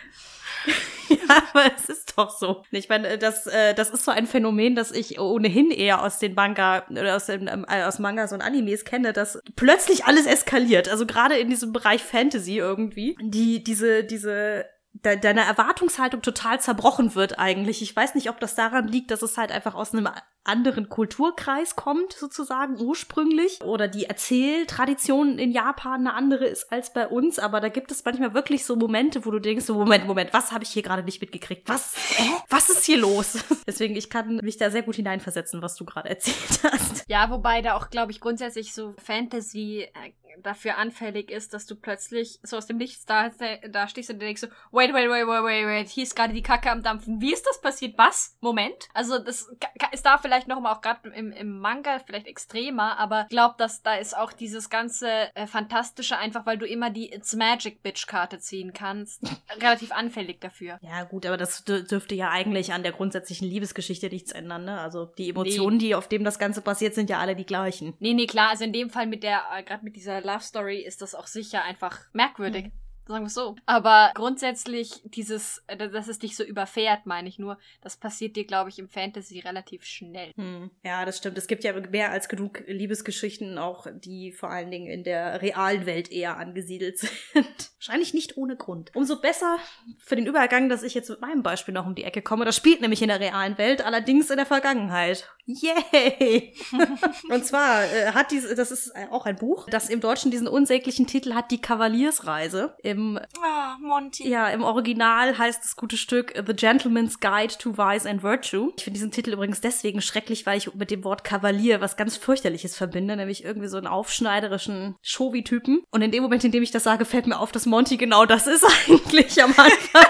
[1.09, 2.65] Ja, aber es ist doch so.
[2.71, 6.35] Ich meine, das, äh, das ist so ein Phänomen, das ich ohnehin eher aus den
[6.35, 10.89] Manga oder aus, den, äh, aus Mangas und Animes kenne, dass plötzlich alles eskaliert.
[10.89, 13.17] Also gerade in diesem Bereich Fantasy irgendwie.
[13.21, 17.83] Die, diese, diese de deine Erwartungshaltung total zerbrochen wird eigentlich.
[17.83, 20.09] Ich weiß nicht, ob das daran liegt, dass es halt einfach aus einem
[20.45, 27.07] anderen Kulturkreis kommt, sozusagen ursprünglich, oder die Erzähltradition in Japan eine andere ist als bei
[27.07, 30.33] uns, aber da gibt es manchmal wirklich so Momente, wo du denkst, so Moment, Moment,
[30.33, 31.69] was habe ich hier gerade nicht mitgekriegt?
[31.69, 31.95] Was?
[32.17, 32.29] Hä?
[32.49, 33.39] Was ist hier los?
[33.67, 37.05] Deswegen, ich kann mich da sehr gut hineinversetzen, was du gerade erzählt hast.
[37.09, 40.13] Ja, wobei da auch, glaube ich, grundsätzlich so Fantasy, äh,
[40.43, 43.31] dafür anfällig ist, dass du plötzlich so aus dem Nichts da,
[43.69, 46.43] da stehst und denkst so, wait, wait, wait, wait, wait, wait, hier ist gerade die
[46.43, 47.21] Kacke am Dampfen.
[47.21, 47.97] Wie ist das passiert?
[47.99, 48.37] Was?
[48.41, 48.89] Moment.
[48.95, 49.51] Also das
[49.93, 53.55] ist da vielleicht noch mal auch gerade im, im Manga vielleicht extremer, aber ich glaube,
[53.59, 57.83] dass da ist auch dieses ganze äh, Fantastische einfach, weil du immer die It's Magic
[57.83, 59.23] Bitch Karte ziehen kannst,
[59.61, 60.79] relativ anfällig dafür.
[60.83, 64.81] Ja gut, aber das dürfte ja eigentlich an der grundsätzlichen Liebesgeschichte nichts ändern, ne?
[64.81, 65.87] Also die Emotionen, nee.
[65.87, 67.95] die auf dem das Ganze passiert, sind ja alle die gleichen.
[68.01, 68.51] Nee, nee, klar.
[68.51, 71.27] Also in dem Fall mit der, äh, gerade mit dieser Love Story ist das auch
[71.27, 72.67] sicher einfach merkwürdig.
[72.67, 72.82] Mhm.
[73.07, 73.57] Sagen wir so.
[73.67, 78.47] Aber grundsätzlich dieses, äh, dass es dich so überfährt, meine ich nur, das passiert dir,
[78.47, 80.33] glaube ich, im Fantasy relativ schnell.
[80.37, 80.71] Hm.
[80.85, 81.37] Ja, das stimmt.
[81.37, 85.87] Es gibt ja mehr als genug Liebesgeschichten, auch die vor allen Dingen in der realen
[85.87, 86.99] Welt eher angesiedelt
[87.33, 87.73] sind.
[87.79, 88.93] Wahrscheinlich nicht ohne Grund.
[88.95, 89.59] Umso besser
[89.99, 92.45] für den Übergang, dass ich jetzt mit meinem Beispiel noch um die Ecke komme.
[92.45, 95.29] Das spielt nämlich in der realen Welt, allerdings in der Vergangenheit.
[95.45, 96.55] Yay!
[97.29, 101.07] Und zwar äh, hat diese, das ist auch ein Buch, das im Deutschen diesen unsäglichen
[101.07, 102.77] Titel hat, Die Kavaliersreise.
[102.83, 104.29] Im, ah, Monty.
[104.29, 108.73] Ja, im Original heißt das gute Stück The Gentleman's Guide to Vice and Virtue.
[108.77, 112.17] Ich finde diesen Titel übrigens deswegen schrecklich, weil ich mit dem Wort Kavalier was ganz
[112.17, 115.83] fürchterliches verbinde, nämlich irgendwie so einen aufschneiderischen Shovi-Typen.
[115.91, 118.27] Und in dem Moment, in dem ich das sage, fällt mir auf, dass Monty genau
[118.27, 120.07] das ist eigentlich am Anfang.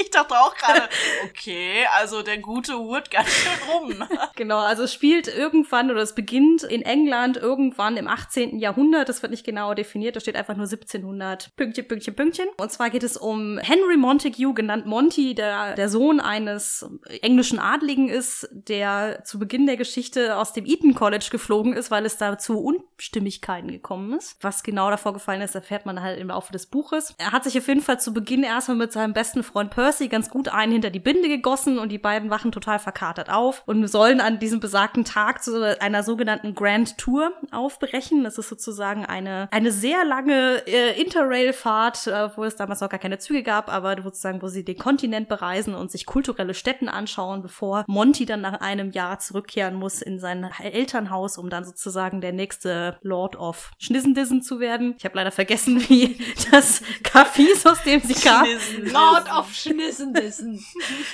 [0.00, 0.88] Ich dachte auch gerade,
[1.24, 4.08] okay, also der gute Hurt ganz schön rum.
[4.36, 8.58] genau, also es spielt irgendwann oder es beginnt in England irgendwann im 18.
[8.58, 9.08] Jahrhundert.
[9.08, 12.48] Das wird nicht genau definiert, da steht einfach nur 1700 Pünktchen, Pünktchen, Pünktchen.
[12.56, 16.86] Und zwar geht es um Henry Montague, genannt Monty, der der Sohn eines
[17.20, 22.06] englischen Adligen ist, der zu Beginn der Geschichte aus dem Eton College geflogen ist, weil
[22.06, 24.36] es da zu Unstimmigkeiten gekommen ist.
[24.40, 27.14] Was genau davor gefallen ist, erfährt man halt im Laufe des Buches.
[27.18, 30.30] Er hat sich auf jeden Fall zu Beginn erstmal mit seinem besten Freund Percy ganz
[30.30, 34.20] gut einen hinter die Binde gegossen und die beiden wachen total verkatert auf und sollen
[34.20, 38.24] an diesem besagten Tag zu einer sogenannten Grand Tour aufbrechen.
[38.24, 43.00] Das ist sozusagen eine, eine sehr lange äh, Interrail-Fahrt, äh, wo es damals noch gar
[43.00, 47.42] keine Züge gab, aber sozusagen, wo sie den Kontinent bereisen und sich kulturelle Stätten anschauen,
[47.42, 52.32] bevor Monty dann nach einem Jahr zurückkehren muss in sein Elternhaus, um dann sozusagen der
[52.32, 54.94] nächste Lord of Schnissendissen zu werden.
[54.98, 56.18] Ich habe leider vergessen, wie
[56.50, 58.46] das Kaffee ist, aus dem sie kam.
[58.84, 60.64] Lord of Schnissen wissen.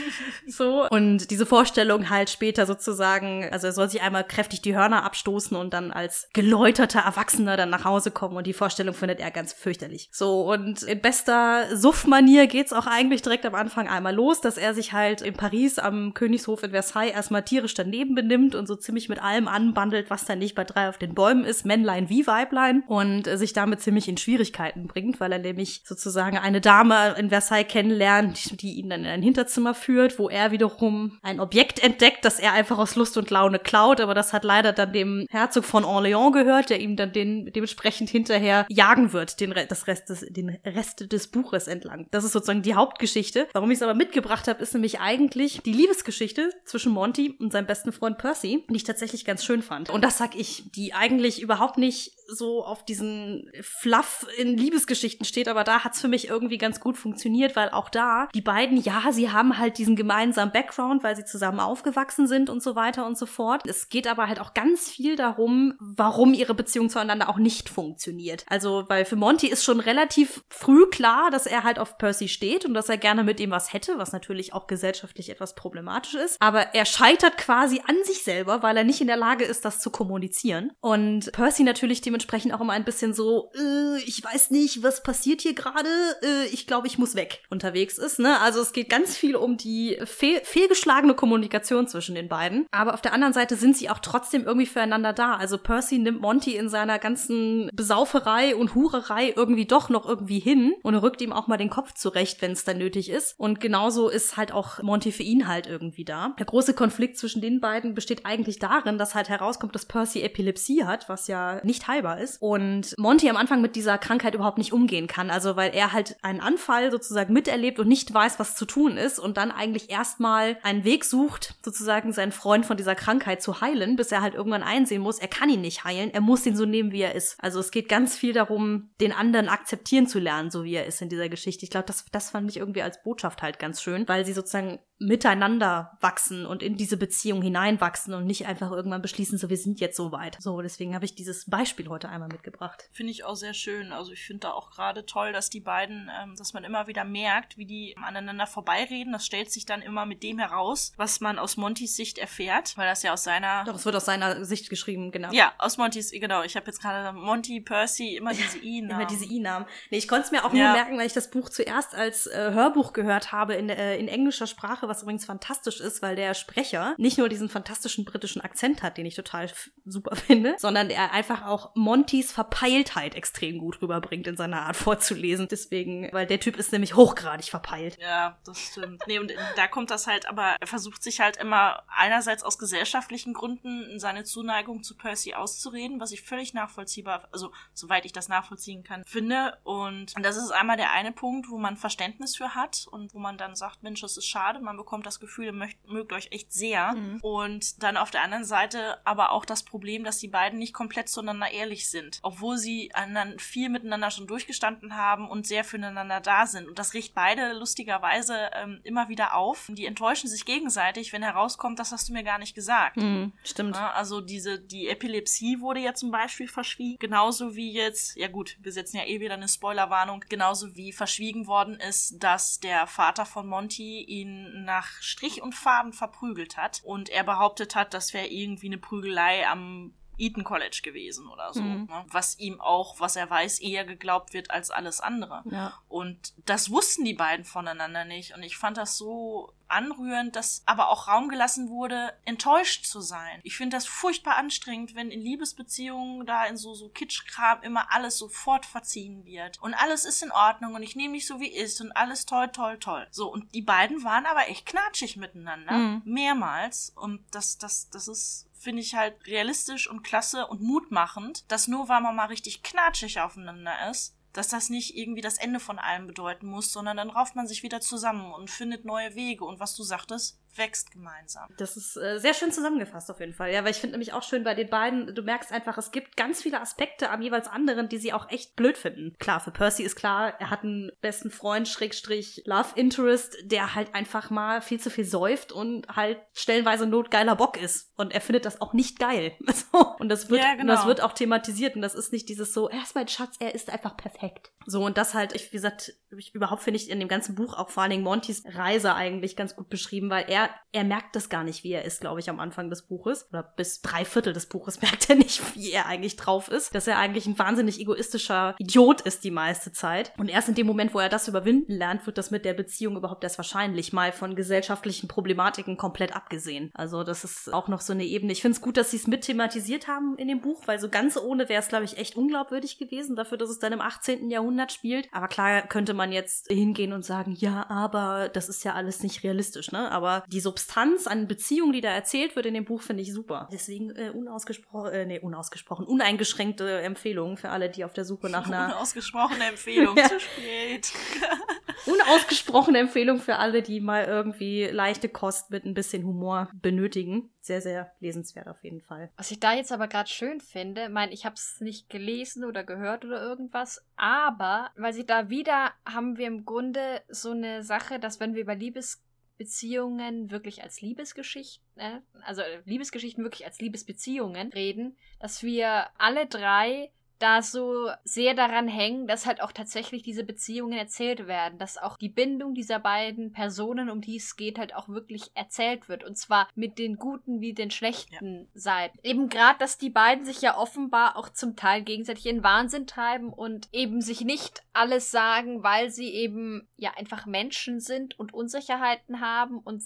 [0.46, 0.88] so.
[0.88, 5.56] Und diese Vorstellung halt später sozusagen, also er soll sich einmal kräftig die Hörner abstoßen
[5.56, 8.36] und dann als geläuterter Erwachsener dann nach Hause kommen.
[8.36, 10.08] Und die Vorstellung findet er ganz fürchterlich.
[10.12, 14.74] So, und in bester Suff-Manier geht's auch eigentlich direkt am Anfang einmal los, dass er
[14.74, 19.08] sich halt in Paris am Königshof in Versailles erstmal tierisch daneben benimmt und so ziemlich
[19.08, 22.82] mit allem anbandelt, was da nicht bei drei auf den Bäumen ist, Männlein wie Weiblein,
[22.86, 27.68] und sich damit ziemlich in Schwierigkeiten bringt, weil er nämlich sozusagen eine Dame in Versailles
[27.68, 32.38] kennenlernt, die ihn dann in ein Hinterzimmer führt, wo er wiederum ein Objekt entdeckt, das
[32.38, 35.84] er einfach aus Lust und Laune klaut, aber das hat leider dann dem Herzog von
[35.84, 40.50] Orléans gehört, der ihm dann den dementsprechend hinterher jagen wird, den, das Rest des, den
[40.64, 42.06] Rest des Buches entlang.
[42.10, 43.48] Das ist sozusagen die Hauptgeschichte.
[43.52, 47.66] Warum ich es aber mitgebracht habe, ist nämlich eigentlich die Liebesgeschichte zwischen Monty und seinem
[47.66, 49.90] besten Freund Percy, die ich tatsächlich ganz schön fand.
[49.90, 55.48] Und das sag ich, die eigentlich überhaupt nicht so auf diesen Fluff in Liebesgeschichten steht,
[55.48, 59.10] aber da hat's für mich irgendwie ganz gut funktioniert, weil auch da die beiden, ja,
[59.12, 63.16] sie haben halt diesen gemeinsamen Background, weil sie zusammen aufgewachsen sind und so weiter und
[63.16, 63.62] so fort.
[63.66, 68.44] Es geht aber halt auch ganz viel darum, warum ihre Beziehung zueinander auch nicht funktioniert.
[68.48, 72.66] Also, weil für Monty ist schon relativ früh klar, dass er halt auf Percy steht
[72.66, 76.36] und dass er gerne mit ihm was hätte, was natürlich auch gesellschaftlich etwas problematisch ist.
[76.40, 79.80] Aber er scheitert quasi an sich selber, weil er nicht in der Lage ist, das
[79.80, 80.72] zu kommunizieren.
[80.80, 85.04] Und Percy natürlich dem dementsprechend auch immer ein bisschen so, äh, ich weiß nicht, was
[85.04, 85.88] passiert hier gerade,
[86.22, 88.18] äh, ich glaube, ich muss weg unterwegs ist.
[88.18, 88.40] Ne?
[88.40, 92.66] Also es geht ganz viel um die fehl fehlgeschlagene Kommunikation zwischen den beiden.
[92.72, 95.36] Aber auf der anderen Seite sind sie auch trotzdem irgendwie füreinander da.
[95.36, 100.74] Also Percy nimmt Monty in seiner ganzen Besauferei und Hurerei irgendwie doch noch irgendwie hin
[100.82, 103.38] und rückt ihm auch mal den Kopf zurecht, wenn es dann nötig ist.
[103.38, 106.34] Und genauso ist halt auch Monty für ihn halt irgendwie da.
[106.38, 110.84] Der große Konflikt zwischen den beiden besteht eigentlich darin, dass halt herauskommt, dass Percy Epilepsie
[110.84, 112.40] hat, was ja nicht heilbar selber ist.
[112.40, 115.30] Und Monty am Anfang mit dieser Krankheit überhaupt nicht umgehen kann.
[115.30, 119.18] Also weil er halt einen Anfall sozusagen miterlebt und nicht weiß, was zu tun ist
[119.18, 123.96] und dann eigentlich erstmal einen Weg sucht, sozusagen seinen Freund von dieser Krankheit zu heilen,
[123.96, 126.64] bis er halt irgendwann einsehen muss, er kann ihn nicht heilen, er muss ihn so
[126.64, 127.36] nehmen, wie er ist.
[127.40, 131.02] Also es geht ganz viel darum, den anderen akzeptieren zu lernen, so wie er ist
[131.02, 131.64] in dieser Geschichte.
[131.64, 134.78] Ich glaube, das, das fand ich irgendwie als Botschaft halt ganz schön, weil sie sozusagen
[134.98, 139.80] miteinander wachsen und in diese Beziehung hineinwachsen und nicht einfach irgendwann beschließen, so wir sind
[139.80, 140.36] jetzt so weit.
[140.40, 142.88] So, deswegen habe ich dieses Beispiel heute einmal mitgebracht.
[142.92, 143.92] Finde ich auch sehr schön.
[143.92, 147.04] Also ich finde da auch gerade toll, dass die beiden, ähm, dass man immer wieder
[147.04, 149.12] merkt, wie die aneinander vorbeireden.
[149.12, 152.88] Das stellt sich dann immer mit dem heraus, was man aus Montys Sicht erfährt, weil
[152.88, 155.32] das ja aus seiner Doch, es wird aus seiner Sicht geschrieben, genau.
[155.32, 156.42] ja, aus Montys, genau.
[156.42, 159.00] Ich habe jetzt gerade Monty, Percy, immer diese I-Namen.
[159.00, 159.66] Immer diese I-Namen.
[159.90, 160.64] Nee, ich konnte es mir auch Ja.
[160.64, 164.08] nur merken, weil ich das Buch zuerst als äh, Hörbuch gehört habe in, äh, in
[164.08, 168.82] englischer Sprache, was übrigens fantastisch ist, weil der Sprecher nicht nur diesen fantastischen britischen Akzent
[168.82, 169.50] hat, den ich total
[169.84, 175.48] super finde, sondern er einfach auch Montys Verpeiltheit extrem gut rüberbringt in seiner Art vorzulesen.
[175.48, 177.98] Deswegen, weil der Typ ist nämlich hochgradig verpeilt.
[178.00, 179.02] Ja, das stimmt.
[179.06, 183.34] Nee, und da kommt das halt, aber er versucht sich halt immer einerseits aus gesellschaftlichen
[183.34, 188.82] Gründen seine Zuneigung zu Percy auszureden, was ich völlig nachvollziehbar, also soweit ich das nachvollziehen
[188.82, 189.58] kann, finde.
[189.64, 193.38] Und das ist einmal der eine Punkt, wo man Verständnis für hat und wo man
[193.38, 196.52] dann sagt, Mensch, das ist schade, man bekommt das Gefühl, ihr mögt, mögt euch echt
[196.52, 196.94] sehr.
[197.20, 201.10] Und dann auf der anderen Seite aber auch das Problem, dass die beiden nicht komplett
[201.10, 202.90] zueinander ehrlich sind, obwohl sie
[203.38, 206.68] viel miteinander schon durchgestanden haben und sehr füreinander da sind.
[206.68, 209.68] Und das riecht beide lustigerweise ähm, immer wieder auf.
[209.70, 212.96] Die enttäuschen sich gegenseitig, wenn herauskommt, das hast du mir gar nicht gesagt.
[212.96, 213.76] Mhm, stimmt.
[213.76, 216.98] Ja, also diese, die Epilepsie wurde ja zum Beispiel verschwiegen.
[216.98, 221.46] Genauso wie jetzt, ja gut, wir setzen ja eh wieder eine Spoilerwarnung, genauso wie verschwiegen
[221.46, 226.82] worden ist, dass der Vater von Monty ihn nach Strich und Faden verprügelt hat.
[226.84, 231.62] Und er behauptet hat, das wäre irgendwie eine Prügelei am Eton College gewesen oder so.
[231.62, 231.86] Mhm.
[231.86, 232.04] Ne?
[232.10, 235.42] Was ihm auch, was er weiß, eher geglaubt wird als alles andere.
[235.50, 235.80] Ja.
[235.88, 238.34] Und das wussten die beiden voneinander nicht.
[238.34, 243.40] Und ich fand das so anrührend, dass aber auch Raum gelassen wurde, enttäuscht zu sein.
[243.42, 248.18] Ich finde das furchtbar anstrengend, wenn in Liebesbeziehungen da in so, so Kitschkram immer alles
[248.18, 249.60] sofort verziehen wird.
[249.60, 252.48] Und alles ist in Ordnung und ich nehme mich so wie ist und alles toll,
[252.48, 253.06] toll, toll.
[253.10, 255.72] So, und die beiden waren aber echt knatschig miteinander.
[255.72, 256.02] Mhm.
[256.04, 256.92] Mehrmals.
[256.96, 261.88] Und das, das, das ist finde ich halt realistisch und klasse und mutmachend, dass nur
[261.88, 266.06] weil man mal richtig knatschig aufeinander ist, dass das nicht irgendwie das Ende von allem
[266.06, 269.44] bedeuten muss, sondern dann rauft man sich wieder zusammen und findet neue Wege.
[269.44, 271.48] Und was du sagtest, wächst gemeinsam.
[271.56, 273.52] Das ist äh, sehr schön zusammengefasst auf jeden Fall.
[273.52, 276.16] Ja, weil ich finde nämlich auch schön bei den beiden, du merkst einfach, es gibt
[276.16, 279.14] ganz viele Aspekte am jeweils anderen, die sie auch echt blöd finden.
[279.18, 283.94] Klar, für Percy ist klar, er hat einen besten Freund, Schrägstrich, Love Interest, der halt
[283.94, 287.92] einfach mal viel zu viel säuft und halt stellenweise notgeiler Bock ist.
[287.96, 289.36] Und er findet das auch nicht geil.
[289.72, 289.96] So.
[289.98, 290.74] Und das wird, Ja, und genau.
[290.74, 291.74] das wird auch thematisiert.
[291.74, 294.52] Und das ist nicht dieses so, er ist mein Schatz, er ist einfach perfekt.
[294.66, 297.54] So, und das halt, ich, wie gesagt, ich, überhaupt finde ich in dem ganzen Buch
[297.54, 301.28] auch vor allen Dingen Montys Reise eigentlich ganz gut beschrieben, weil er, er merkt das
[301.28, 303.28] gar nicht, wie er ist, glaube ich, am Anfang des Buches.
[303.30, 306.74] Oder bis drei Viertel des Buches merkt er nicht, wie er eigentlich drauf ist.
[306.74, 310.12] Dass er eigentlich ein wahnsinnig egoistischer Idiot ist die meiste Zeit.
[310.18, 312.96] Und erst in dem Moment, wo er das überwinden lernt, wird das mit der Beziehung
[312.96, 316.70] überhaupt erst wahrscheinlich mal von gesellschaftlichen Problematiken komplett abgesehen.
[316.74, 318.32] Also das ist auch noch so eine Ebene.
[318.32, 320.88] Ich finde es gut, dass sie es mit thematisiert haben in dem Buch, weil so
[320.88, 324.30] ganz ohne wäre es, glaube ich, echt unglaubwürdig gewesen, dafür, dass es dann im 18.
[324.30, 325.08] Jahrhundert spielt.
[325.12, 329.22] Aber klar könnte man jetzt hingehen und sagen, ja, aber das ist ja alles nicht
[329.22, 329.90] realistisch, ne?
[329.90, 333.48] Aber die Substanz an Beziehungen, die da erzählt wird in dem Buch, finde ich super.
[333.52, 338.46] Deswegen äh, unausgesprochen, äh, nee, unausgesprochen, uneingeschränkte Empfehlung für alle, die auf der Suche nach
[338.46, 340.92] einer Unausgesprochene Empfehlung, zu spät.
[341.86, 347.30] unausgesprochene Empfehlung für alle, die mal irgendwie leichte Kost mit ein bisschen Humor benötigen.
[347.48, 349.08] Sehr, sehr lesenswert auf jeden Fall.
[349.16, 352.62] Was ich da jetzt aber gerade schön finde, mein, ich habe es nicht gelesen oder
[352.62, 357.98] gehört oder irgendwas, aber weil sie da wieder haben wir im Grunde so eine Sache,
[357.98, 364.52] dass wenn wir über Liebesbeziehungen wirklich als Liebesgeschichten, äh, also äh, Liebesgeschichten wirklich als Liebesbeziehungen
[364.52, 370.24] reden, dass wir alle drei da so sehr daran hängen, dass halt auch tatsächlich diese
[370.24, 374.74] Beziehungen erzählt werden, dass auch die Bindung dieser beiden Personen, um die es geht, halt
[374.74, 376.04] auch wirklich erzählt wird.
[376.04, 378.98] Und zwar mit den guten wie den schlechten Seiten.
[379.02, 383.32] Eben gerade, dass die beiden sich ja offenbar auch zum Teil gegenseitig in Wahnsinn treiben
[383.32, 389.20] und eben sich nicht alles sagen, weil sie eben ja einfach Menschen sind und Unsicherheiten
[389.20, 389.82] haben und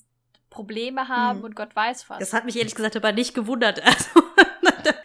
[0.50, 1.44] Probleme haben Hm.
[1.46, 2.18] und Gott weiß was.
[2.18, 3.80] Das hat mich ehrlich gesagt aber nicht gewundert.
[3.92, 4.22] Also,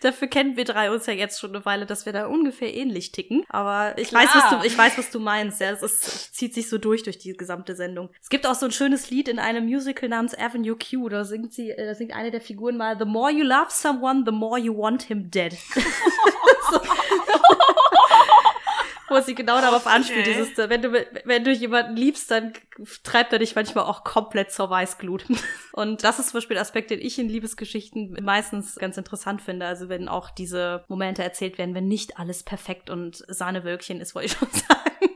[0.01, 3.11] dafür kennen wir drei uns ja jetzt schon eine Weile, dass wir da ungefähr ähnlich
[3.11, 3.43] ticken.
[3.49, 4.23] Aber ich Klar.
[4.23, 5.61] weiß, was du, ich weiß, was du meinst.
[5.61, 8.09] Ja, es ist, zieht sich so durch durch die gesamte Sendung.
[8.21, 11.09] Es gibt auch so ein schönes Lied in einem Musical namens Avenue Q.
[11.09, 14.23] Da singt sie, äh, da singt eine der Figuren mal: The more you love someone,
[14.25, 15.53] the more you want him dead.
[16.71, 16.79] so.
[19.09, 20.35] Wo sie genau darauf anspielt, Okay.
[20.37, 20.91] dieses, wenn du,
[21.23, 22.53] wenn du jemanden liebst, dann
[23.03, 25.25] treibt er dich manchmal auch komplett zur Weißglut.
[25.71, 29.65] Und das ist zum Beispiel ein Aspekt, den ich in Liebesgeschichten meistens ganz interessant finde.
[29.65, 34.25] Also wenn auch diese Momente erzählt werden, wenn nicht alles perfekt und Sahnewölkchen ist, wollte
[34.27, 35.09] ich schon sagen.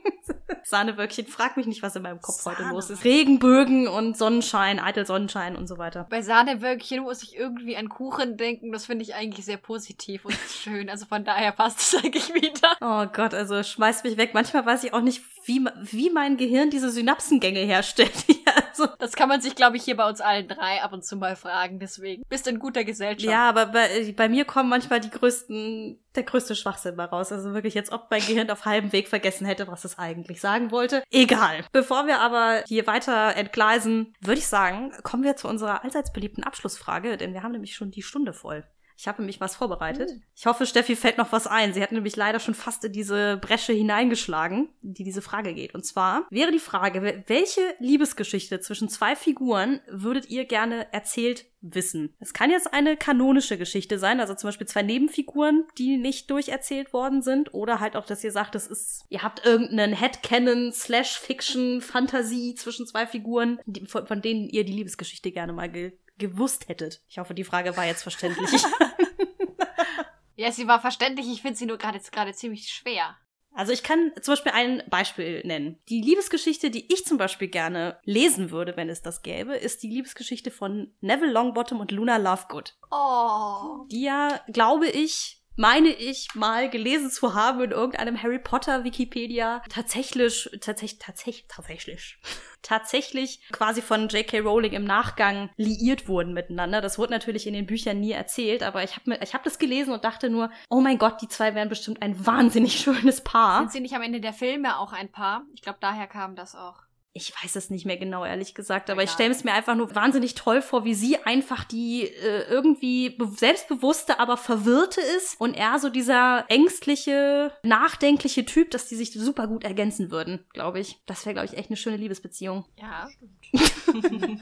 [0.71, 1.27] Sahnewölkchen.
[1.27, 3.03] Frag mich nicht, was in meinem Kopf heute los ist.
[3.03, 6.07] Regenbögen und Sonnenschein, eitel Sonnenschein und so weiter.
[6.09, 8.71] Bei Sahnewölkchen muss ich irgendwie an Kuchen denken.
[8.71, 10.89] Das finde ich eigentlich sehr positiv und schön.
[10.89, 12.75] Also von daher passt es eigentlich wieder.
[12.81, 14.31] Oh Gott, also schmeißt mich weg.
[14.33, 18.11] Manchmal weiß ich auch nicht, wie, wie mein Gehirn diese Synapsengänge herstellt.
[18.27, 18.35] ja,
[18.81, 18.95] also.
[18.99, 21.35] Das kann man sich, glaube ich, hier bei uns allen drei ab und zu mal
[21.35, 21.79] fragen.
[21.79, 23.29] Deswegen bist in guter Gesellschaft.
[23.29, 27.31] Ja, aber bei, bei mir kommen manchmal die größten, der größte Schwachsinn mal raus.
[27.31, 30.71] Also wirklich, jetzt ob mein Gehirn auf halbem Weg vergessen hätte, was es eigentlich sagen
[30.71, 31.03] wollte.
[31.11, 31.63] Egal.
[31.71, 36.43] Bevor wir aber hier weiter entgleisen, würde ich sagen, kommen wir zu unserer allseits beliebten
[36.43, 38.63] Abschlussfrage, denn wir haben nämlich schon die Stunde voll.
[39.01, 40.11] Ich habe nämlich was vorbereitet.
[40.35, 41.73] Ich hoffe, Steffi fällt noch was ein.
[41.73, 45.73] Sie hat nämlich leider schon fast in diese Bresche hineingeschlagen, in die diese Frage geht.
[45.73, 52.13] Und zwar wäre die Frage, welche Liebesgeschichte zwischen zwei Figuren würdet ihr gerne erzählt wissen?
[52.19, 56.93] Es kann jetzt eine kanonische Geschichte sein, also zum Beispiel zwei Nebenfiguren, die nicht durcherzählt
[56.93, 61.19] worden sind, oder halt auch, dass ihr sagt, es ist, ihr habt irgendeinen Headcanon slash
[61.19, 65.93] Fiction Fantasie zwischen zwei Figuren, die, von, von denen ihr die Liebesgeschichte gerne mal ge
[66.21, 67.01] gewusst hättet.
[67.09, 68.49] Ich hoffe, die Frage war jetzt verständlich.
[70.35, 71.27] ja, sie war verständlich.
[71.27, 73.17] Ich finde sie nur gerade gerade ziemlich schwer.
[73.53, 75.77] Also ich kann zum Beispiel ein Beispiel nennen.
[75.89, 79.89] Die Liebesgeschichte, die ich zum Beispiel gerne lesen würde, wenn es das gäbe, ist die
[79.89, 82.77] Liebesgeschichte von Neville Longbottom und Luna Lovegood.
[82.91, 83.85] Oh.
[83.91, 89.61] Die ja, glaube ich, meine ich mal gelesen zu haben in irgendeinem Harry Potter Wikipedia
[89.69, 92.17] tatsächlich tatsächlich tatsächlich tatsächlich
[92.63, 94.39] tatsächlich quasi von J.K.
[94.39, 96.81] Rowling im Nachgang liiert wurden miteinander.
[96.81, 99.93] Das wurde natürlich in den Büchern nie erzählt, aber ich habe ich hab das gelesen
[99.93, 103.59] und dachte nur, oh mein Gott, die zwei wären bestimmt ein wahnsinnig schönes Paar.
[103.59, 105.43] Sind sie nicht am Ende der Filme auch ein Paar?
[105.53, 106.81] Ich glaube, daher kam das auch.
[107.13, 109.05] Ich weiß es nicht mehr genau, ehrlich gesagt, aber Egal.
[109.05, 113.17] ich stelle es mir einfach nur wahnsinnig toll vor, wie sie einfach die äh, irgendwie
[113.35, 119.47] selbstbewusste, aber verwirrte ist und er so dieser ängstliche, nachdenkliche Typ, dass die sich super
[119.47, 121.01] gut ergänzen würden, glaube ich.
[121.05, 122.65] Das wäre, glaube ich, echt eine schöne Liebesbeziehung.
[122.77, 124.41] Ja, stimmt.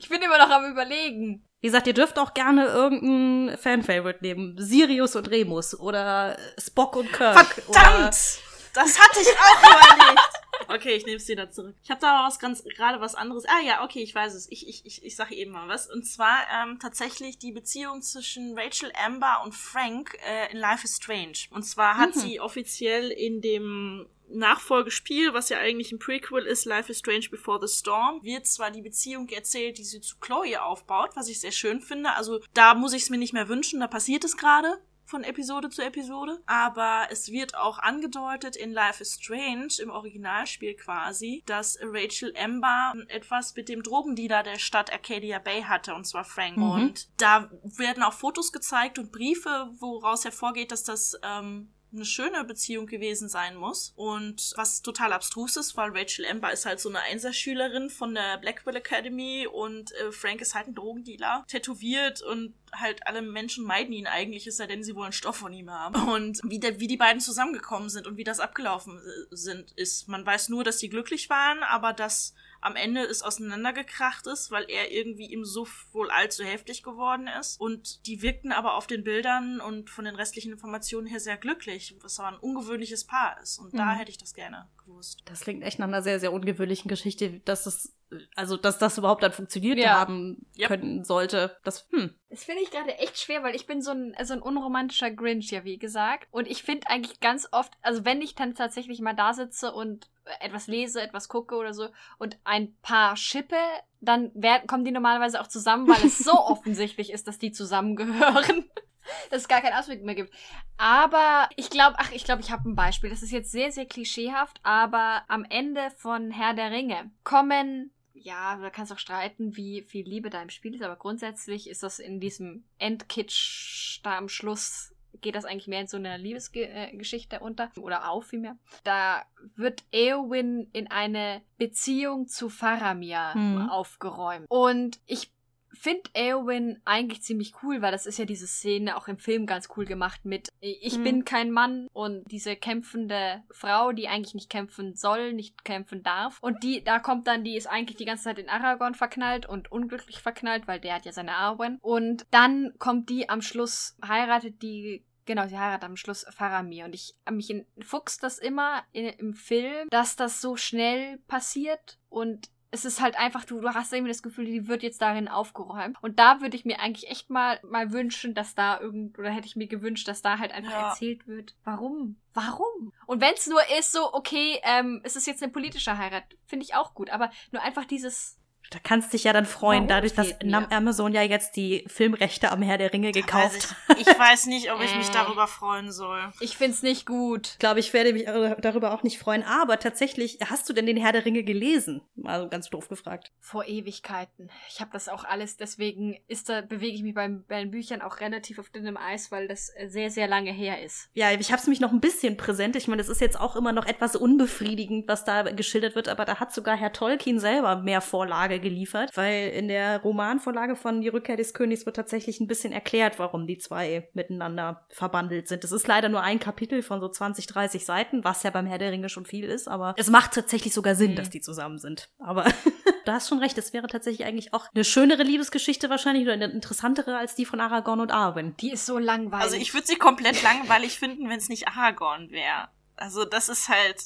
[0.00, 1.46] ich bin immer noch am überlegen.
[1.60, 4.56] Wie gesagt, ihr dürft auch gerne irgendein Fan-Favorite nehmen.
[4.58, 7.46] Sirius und Remus oder Spock und Kirk.
[7.46, 8.40] Verdammt!
[8.74, 10.43] Das hatte ich auch überlegt.
[10.68, 11.74] Okay, ich nehme es wieder zurück.
[11.82, 13.44] Ich habe da aber was ganz gerade was anderes.
[13.46, 14.50] Ah ja, okay, ich weiß es.
[14.50, 15.90] Ich ich ich, ich sage eben mal was.
[15.90, 20.96] Und zwar ähm, tatsächlich die Beziehung zwischen Rachel Amber und Frank äh, in Life is
[20.96, 21.48] Strange.
[21.50, 22.20] Und zwar hat mhm.
[22.20, 27.64] sie offiziell in dem Nachfolgespiel, was ja eigentlich ein Prequel ist, Life is Strange Before
[27.64, 31.52] the Storm, wird zwar die Beziehung erzählt, die sie zu Chloe aufbaut, was ich sehr
[31.52, 32.12] schön finde.
[32.14, 35.68] Also da muss ich es mir nicht mehr wünschen, da passiert es gerade von Episode
[35.70, 36.40] zu Episode.
[36.46, 42.94] Aber es wird auch angedeutet in Life is Strange, im Originalspiel quasi, dass Rachel Amber
[43.08, 46.56] etwas mit dem Drogendealer der Stadt Arcadia Bay hatte, und zwar Frank.
[46.56, 46.70] Mhm.
[46.70, 52.44] Und da werden auch Fotos gezeigt und Briefe, woraus hervorgeht, dass das ähm, eine schöne
[52.44, 53.92] Beziehung gewesen sein muss.
[53.96, 58.38] Und was total abstrus ist, weil Rachel Amber ist halt so eine Einserschülerin von der
[58.38, 63.92] Blackwell Academy und äh, Frank ist halt ein Drogendealer, tätowiert und halt alle Menschen meiden
[63.92, 65.94] ihn eigentlich, ist ja denn sie wollen Stoff von ihm haben.
[66.08, 70.08] Und wie, der, wie die beiden zusammengekommen sind und wie das abgelaufen äh, sind, ist,
[70.08, 72.34] man weiß nur, dass sie glücklich waren, aber dass
[72.64, 77.60] am Ende es auseinandergekracht ist, weil er irgendwie im Suff wohl allzu heftig geworden ist.
[77.60, 81.94] Und die wirkten aber auf den Bildern und von den restlichen Informationen her sehr glücklich,
[82.00, 83.58] was aber ein ungewöhnliches Paar ist.
[83.58, 83.78] Und mhm.
[83.78, 85.22] da hätte ich das gerne gewusst.
[85.26, 87.92] Das klingt echt nach einer sehr, sehr ungewöhnlichen Geschichte, dass es
[88.34, 89.94] also dass das überhaupt dann funktioniert ja.
[89.94, 90.68] haben yep.
[90.68, 91.56] können sollte.
[91.64, 92.14] Das, hm.
[92.30, 95.50] Das finde ich gerade echt schwer, weil ich bin so ein, so ein unromantischer Grinch,
[95.50, 96.28] ja, wie gesagt.
[96.30, 100.08] Und ich finde eigentlich ganz oft, also wenn ich dann tatsächlich mal da sitze und
[100.40, 101.88] etwas lese, etwas gucke oder so
[102.18, 103.56] und ein paar schippe,
[104.00, 108.70] dann werden, kommen die normalerweise auch zusammen, weil es so offensichtlich ist, dass die zusammengehören
[109.30, 110.32] dass es gar keinen Ausweg mehr gibt.
[110.76, 113.10] Aber ich glaube, ach, ich glaube, ich habe ein Beispiel.
[113.10, 117.92] Das ist jetzt sehr, sehr klischeehaft, aber am Ende von Herr der Ringe kommen
[118.24, 121.68] ja, da kannst du auch streiten, wie viel Liebe da im Spiel ist, aber grundsätzlich
[121.68, 126.18] ist das in diesem Endkitsch da am Schluss geht das eigentlich mehr in so einer
[126.18, 128.58] Liebesgeschichte unter oder auf vielmehr.
[128.82, 133.68] Da wird Eowyn in eine Beziehung zu Faramir mhm.
[133.70, 134.46] aufgeräumt.
[134.48, 135.33] Und ich
[135.74, 139.68] finde Eowyn eigentlich ziemlich cool, weil das ist ja diese Szene auch im Film ganz
[139.76, 141.04] cool gemacht mit ich mhm.
[141.04, 146.38] bin kein Mann und diese kämpfende Frau, die eigentlich nicht kämpfen soll, nicht kämpfen darf.
[146.40, 149.70] Und die, da kommt dann, die ist eigentlich die ganze Zeit in Aragorn verknallt und
[149.70, 151.78] unglücklich verknallt, weil der hat ja seine Arwen.
[151.82, 156.84] Und dann kommt die am Schluss, heiratet die Genau, sie heiratet am Schluss Faramir.
[156.84, 161.98] Und ich mich in, fuchst das immer in, im Film, dass das so schnell passiert
[162.10, 165.28] und es ist halt einfach, du, du hast irgendwie das Gefühl, die wird jetzt darin
[165.28, 165.96] aufgeräumt.
[166.02, 169.46] Und da würde ich mir eigentlich echt mal, mal wünschen, dass da irgend, oder hätte
[169.46, 170.88] ich mir gewünscht, dass da halt einfach Ja.
[170.88, 172.16] erzählt wird, warum?
[172.34, 172.92] Warum?
[173.06, 176.64] Und wenn es nur ist, so, okay, ähm, es ist jetzt eine politische Heirat, finde
[176.64, 178.38] ich auch gut, aber nur einfach dieses,
[178.70, 180.72] Da kannst dich ja dann freuen, Warum dadurch, dass mir?
[180.72, 183.98] Amazon ja jetzt die Filmrechte am Herr der Ringe gekauft hat.
[184.00, 185.12] Ich, ich weiß nicht, ob ich mich Äh.
[185.12, 186.32] darüber freuen soll.
[186.40, 187.48] ich find's nicht gut.
[187.52, 188.24] Ich glaube, ich werde mich
[188.60, 189.44] darüber auch nicht freuen.
[189.44, 192.00] Aber tatsächlich, hast du denn den Herr der Ringe gelesen?
[192.24, 193.30] Also ganz doof gefragt.
[193.38, 194.50] Vor Ewigkeiten.
[194.68, 198.02] Ich habe das auch alles, deswegen ist da, bewege ich mich beim, bei den Büchern
[198.02, 201.10] auch relativ auf dünnem Eis, weil das sehr, sehr lange her ist.
[201.14, 202.74] Ja, ich habe es mich noch ein bisschen präsent.
[202.76, 206.24] Ich meine, es ist jetzt auch immer noch etwas unbefriedigend, was da geschildert wird, aber
[206.24, 211.08] da hat sogar Herr Tolkien selber mehr Vorlage geliefert, weil in der Romanvorlage von Die
[211.08, 215.64] Rückkehr des Königs wird tatsächlich ein bisschen erklärt, warum die zwei miteinander verbandelt sind.
[215.64, 218.78] Das ist leider nur ein Kapitel von so 20, 30 Seiten, was ja beim Herr
[218.78, 221.16] der Ringe schon viel ist, aber es macht tatsächlich sogar Sinn, Mhm.
[221.16, 222.08] dass die zusammen sind.
[222.18, 222.44] Aber
[223.04, 226.46] du hast schon recht, es wäre tatsächlich eigentlich auch eine schönere Liebesgeschichte wahrscheinlich oder eine
[226.46, 228.56] interessantere als die von Aragorn und Arwen.
[228.60, 229.44] Die ist so langweilig.
[229.44, 232.68] Also ich würde sie komplett langweilig finden, wenn es nicht Aragorn wäre.
[232.96, 233.96] Also das ist halt.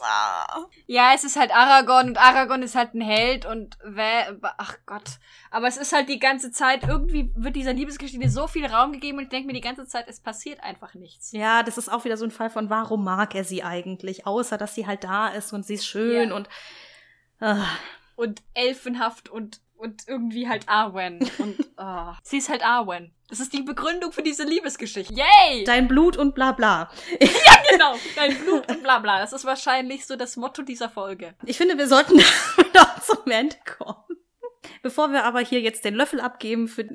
[0.00, 0.66] Ah.
[0.86, 5.18] Ja, es ist halt Aragorn und Aragorn ist halt ein Held und wer, ach Gott.
[5.50, 9.18] Aber es ist halt die ganze Zeit, irgendwie wird dieser Liebesgeschichte so viel Raum gegeben
[9.18, 11.32] und ich denke mir die ganze Zeit, es passiert einfach nichts.
[11.32, 14.26] Ja, das ist auch wieder so ein Fall von, warum mag er sie eigentlich?
[14.26, 16.36] Außer, dass sie halt da ist und sie ist schön Ja.
[16.36, 16.48] und.
[17.40, 17.66] ah,
[18.16, 21.18] Und elfenhaft und, und irgendwie halt Arwen.
[21.38, 23.12] Und ah, sie ist halt Arwen.
[23.28, 25.14] Das ist die Begründung für diese Liebesgeschichte.
[25.14, 25.64] Yay!
[25.64, 26.90] dein Blut und bla bla.
[27.70, 29.18] genau, dein Blut und bla bla.
[29.18, 31.34] Das ist wahrscheinlich so das Motto dieser Folge.
[31.44, 32.16] Ich finde, wir sollten
[32.74, 34.04] noch zum Ende kommen.
[34.82, 36.86] Bevor wir aber hier jetzt den Löffel abgeben für,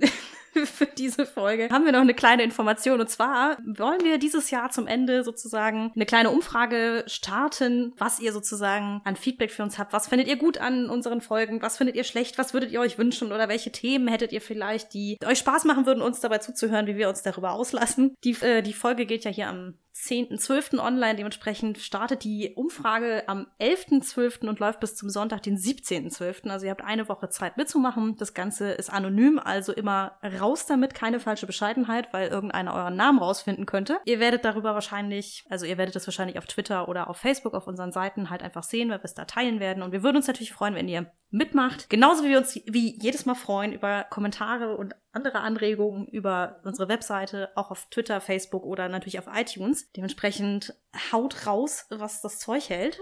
[0.65, 2.99] für diese Folge, haben wir noch eine kleine Information.
[2.99, 8.33] Und zwar wollen wir dieses Jahr zum Ende sozusagen eine kleine Umfrage starten, was ihr
[8.33, 9.93] sozusagen an Feedback für uns habt.
[9.93, 11.61] Was findet ihr gut an unseren Folgen?
[11.61, 12.37] Was findet ihr schlecht?
[12.37, 13.31] Was würdet ihr euch wünschen?
[13.31, 16.97] Oder welche Themen hättet ihr vielleicht, die euch Spaß machen würden, uns dabei zuzuhören, wie
[16.97, 18.15] wir uns darüber auslassen?
[18.23, 20.79] Die, äh, die Folge geht ja hier am 10.12.
[20.79, 21.15] online.
[21.15, 24.47] Dementsprechend startet die Umfrage am 11.12.
[24.47, 26.49] und läuft bis zum Sonntag, den 17.12.
[26.49, 28.15] Also ihr habt eine Woche Zeit mitzumachen.
[28.15, 33.19] Das Ganze ist anonym, also immer raus damit, keine falsche Bescheidenheit, weil irgendeiner euren Namen
[33.19, 33.99] rausfinden könnte.
[34.05, 37.67] Ihr werdet darüber wahrscheinlich, also ihr werdet das wahrscheinlich auf Twitter oder auf Facebook auf
[37.67, 39.83] unseren Seiten halt einfach sehen, weil wir es da teilen werden.
[39.83, 41.89] Und wir würden uns natürlich freuen, wenn ihr mitmacht.
[41.89, 46.87] Genauso wie wir uns wie jedes Mal freuen über Kommentare und andere Anregungen über unsere
[46.87, 49.91] Webseite, auch auf Twitter, Facebook oder natürlich auf iTunes.
[49.93, 50.75] Dementsprechend
[51.11, 52.99] haut raus, was das Zeug hält.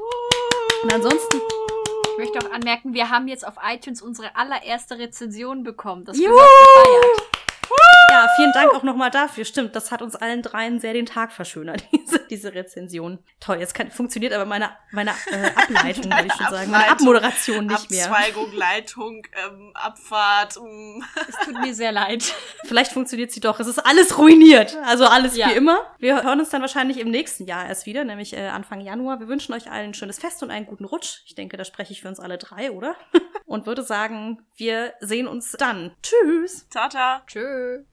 [0.84, 1.38] Und ansonsten,
[2.20, 6.04] Ich möchte auch anmerken, wir haben jetzt auf iTunes unsere allererste Rezension bekommen.
[6.06, 7.27] Das gehört gefeiert.
[8.24, 9.46] Ja, vielen Dank auch nochmal dafür.
[9.46, 13.20] Stimmt, das hat uns allen dreien sehr den Tag verschönert, diese, diese Rezension.
[13.40, 16.72] Toll, jetzt kann, funktioniert aber meine, meine äh, Ableitung, würde ich schon sagen.
[16.72, 18.12] Meine Abmoderation nicht mehr.
[18.12, 20.58] Abzweigung, Leitung, ähm, Abfahrt.
[20.62, 21.02] mm.
[21.28, 22.34] Es tut mir sehr leid.
[22.66, 23.60] Vielleicht funktioniert sie doch.
[23.60, 24.78] Es ist alles ruiniert.
[24.86, 25.50] Also alles Ja.
[25.50, 25.80] wie immer.
[25.98, 29.20] Wir hören uns dann wahrscheinlich im nächsten Jahr erst wieder, nämlich äh, Anfang Januar.
[29.20, 31.22] Wir wünschen euch allen ein schönes Fest und einen guten Rutsch.
[31.26, 32.96] Ich denke, da spreche ich für uns alle drei, oder?
[33.46, 35.96] und würde sagen, wir sehen uns dann.
[36.04, 36.68] Tschüss.
[36.70, 37.22] Tata.
[37.28, 37.84] Tschö.